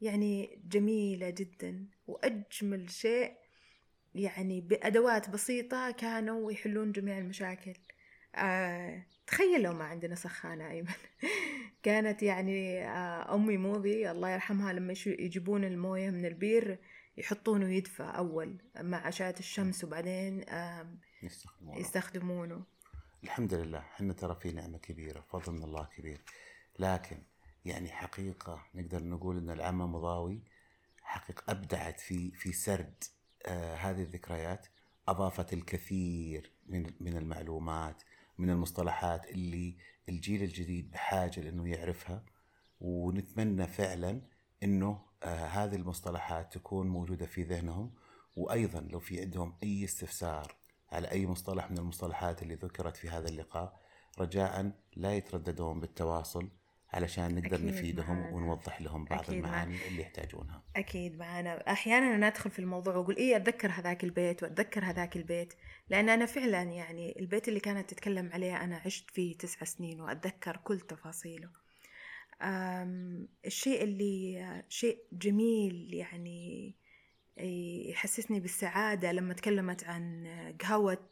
يعني 0.02 0.62
جميلة 0.66 1.30
جدا. 1.30 1.88
وأجمل 2.08 2.90
شيء 2.92 3.34
يعني 4.16 4.62
بأدوات 4.62 5.30
بسيطة 5.30 5.92
كانوا 5.92 6.52
يحلون 6.52 6.92
جميع 6.92 7.18
المشاكل. 7.18 7.74
آه 8.36 9.06
تخيل 9.28 9.62
لو 9.62 9.74
ما 9.74 9.84
عندنا 9.84 10.16
سخانة 10.16 10.70
أيمن. 10.70 10.88
كانت 11.84 12.24
يعني 12.24 12.88
آه 12.88 13.36
أمي 13.36 13.58
موضي 13.58 14.12
الله 14.12 14.30
يرحمها 14.30 14.74
لما 14.74 14.94
يجيبون 15.06 15.64
الموية 15.64 16.10
من 16.10 16.26
البير 16.26 16.80
يحطونه 17.18 17.70
يدفى 17.70 18.04
أول 18.04 18.58
مع 18.80 19.08
أشعة 19.08 19.36
الشمس 19.40 19.84
وبعدين 19.84 20.50
آه 20.50 20.88
يستخدمونها 21.24 21.80
يستخدمونه. 21.80 22.64
الحمد 23.24 23.54
لله 23.54 23.80
إحنا 23.80 24.14
ترى 24.14 24.36
في 24.36 24.52
نعمة 24.52 24.78
كبيرة 24.78 25.26
فضل 25.30 25.54
من 25.54 25.64
الله 25.64 25.88
كبير. 25.98 26.22
لكن 26.80 27.18
يعني 27.66 27.90
حقيقة 27.90 28.66
نقدر 28.76 29.04
نقول 29.04 29.38
إن 29.38 29.50
العمة 29.50 29.88
مضاوي. 29.88 30.44
حقيقة 31.02 31.44
أبدعت 31.52 32.00
في 32.00 32.32
في 32.32 32.54
سرد 32.54 33.04
آه 33.46 33.76
هذه 33.76 34.02
الذكريات 34.02 34.68
أضافت 35.08 35.54
الكثير 35.54 36.52
من 36.68 36.92
من 37.00 37.18
المعلومات 37.18 38.04
من 38.44 38.50
المصطلحات 38.50 39.30
اللي 39.30 39.78
الجيل 40.10 40.44
الجديد 40.44 40.92
بحاجة 40.92 41.42
لأنه 41.42 41.68
يعرفها 41.70 42.24
ونتمنى 42.82 43.68
فعلا 43.68 44.22
إنه 44.64 45.02
آه 45.24 45.46
هذه 45.46 45.76
المصطلحات 45.76 46.54
تكون 46.54 46.88
موجودة 46.88 47.26
في 47.26 47.44
ذهنهم 47.44 47.94
وأيضا 48.36 48.80
لو 48.82 49.00
في 49.00 49.22
عندهم 49.22 49.56
أي 49.64 49.84
استفسار 49.84 50.56
على 50.92 51.12
أي 51.12 51.28
مصطلح 51.28 51.72
من 51.72 51.78
المصطلحات 51.78 52.42
اللي 52.44 52.56
ذكرت 52.56 52.98
في 52.98 53.10
هذا 53.10 53.30
اللقاء 53.30 53.80
رجاء 54.20 54.72
لا 54.96 55.16
يترددون 55.16 55.80
بالتواصل. 55.80 56.50
علشان 56.94 57.36
نقدر 57.36 57.56
أكيد 57.56 57.66
نفيدهم 57.66 58.20
معانا. 58.20 58.36
ونوضح 58.36 58.82
لهم 58.82 59.06
بعض 59.06 59.20
أكيد 59.20 59.34
المعاني 59.34 59.88
اللي 59.88 60.02
يحتاجونها. 60.02 60.64
أكيد 60.76 61.18
معانا. 61.18 61.72
أحيانا 61.72 62.30
ندخل 62.30 62.50
في 62.52 62.60
الموضوع 62.60 62.96
وأقول 62.96 63.16
إيه 63.16 63.36
أتذكر 63.36 63.72
هذاك 63.72 64.04
البيت 64.04 64.44
وأتذكر 64.44 64.86
هذاك 64.86 65.16
البيت 65.16 65.54
لأن 65.90 66.10
أنا 66.10 66.26
فعلا 66.26 66.62
يعني 66.62 67.20
البيت 67.20 67.48
اللي 67.48 67.60
كانت 67.60 67.90
تتكلم 67.90 68.30
عليه 68.34 68.64
أنا 68.64 68.82
عشت 68.86 69.12
فيه 69.12 69.38
تسع 69.38 69.66
سنين 69.66 70.02
وأتذكر 70.02 70.58
كل 70.58 70.80
تفاصيله. 70.80 71.50
الشيء 73.46 73.84
اللي 73.84 74.64
شيء 74.70 74.98
جميل 75.12 75.94
يعني 75.94 76.76
يحسسني 77.90 78.40
بالسعادة 78.40 79.12
لما 79.12 79.34
تكلمت 79.34 79.84
عن 79.84 80.28
قهوة 80.62 81.10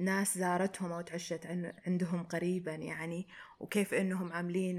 ناس 0.00 0.38
زارتهم 0.38 0.92
أو 0.92 1.00
تعشت 1.00 1.46
عن- 1.46 1.72
عندهم 1.86 2.22
قريبا 2.22 2.74
يعني 2.74 3.26
وكيف 3.60 3.94
إنهم 3.94 4.32
عاملين 4.32 4.78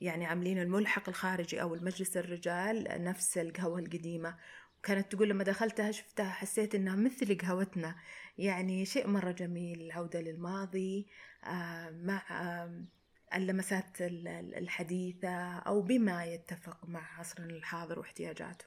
يعني 0.00 0.26
عاملين 0.26 0.58
الملحق 0.58 1.08
الخارجي 1.08 1.62
أو 1.62 1.74
المجلس 1.74 2.16
الرجال 2.16 3.04
نفس 3.04 3.38
القهوة 3.38 3.78
القديمة. 3.78 4.36
وكانت 4.78 5.12
تقول 5.12 5.28
لما 5.28 5.44
دخلتها 5.44 5.90
شفتها 5.90 6.30
حسيت 6.30 6.74
إنها 6.74 6.96
مثل 6.96 7.38
قهوتنا. 7.38 7.96
يعني 8.38 8.84
شيء 8.84 9.06
مرة 9.06 9.30
جميل 9.32 9.80
العودة 9.80 10.20
للماضي 10.20 11.06
آه، 11.44 11.90
مع 11.90 12.22
آم، 12.30 12.88
اللمسات 13.34 14.02
ال- 14.02 14.28
ال- 14.28 14.54
الحديثة 14.54 15.58
أو 15.58 15.82
بما 15.82 16.24
يتفق 16.24 16.88
مع 16.88 17.18
عصرنا 17.20 17.54
الحاضر 17.54 17.98
واحتياجاته. 17.98 18.64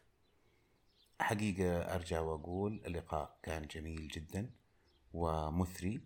حقيقة 1.20 1.78
أرجع 1.96 2.20
وأقول 2.20 2.82
اللقاء 2.86 3.38
كان 3.44 3.68
جميل 3.68 4.08
جدا. 4.08 4.50
ومثري. 5.14 6.02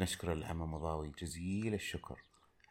نشكر 0.00 0.32
العمة 0.32 0.66
مضاوي 0.66 1.12
جزيل 1.18 1.74
الشكر 1.74 2.22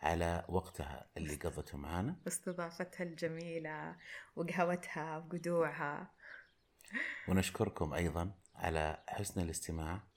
على 0.02 0.46
وقتها 0.50 1.10
اللي 1.18 1.36
قضته 1.36 1.78
معنا 1.78 2.22
باستضافتها 2.26 3.04
الجميلة 3.04 3.96
وقهوتها 4.36 5.18
وقدوعها 5.18 6.12
ونشكركم 7.28 7.94
أيضا 7.94 8.32
على 8.56 9.04
حسن 9.08 9.42
الاستماع. 9.42 10.12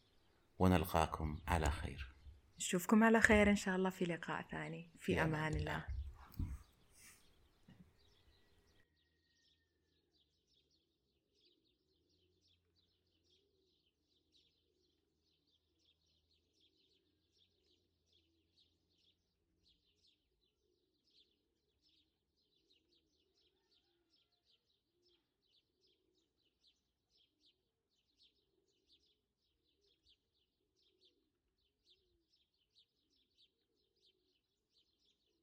ونلقاكم 0.59 1.41
على 1.49 1.71
خير. 1.71 2.15
نشوفكم 2.57 3.05
على 3.05 3.21
خير 3.21 3.51
إن 3.51 3.57
شاء 3.57 3.77
الله 3.77 3.91
في 3.91 4.05
لقاء 4.05 4.43
ثاني. 4.43 4.93
في 5.01 5.23
أمان 5.23 5.53
الله. 5.53 5.61
الله. 5.61 5.85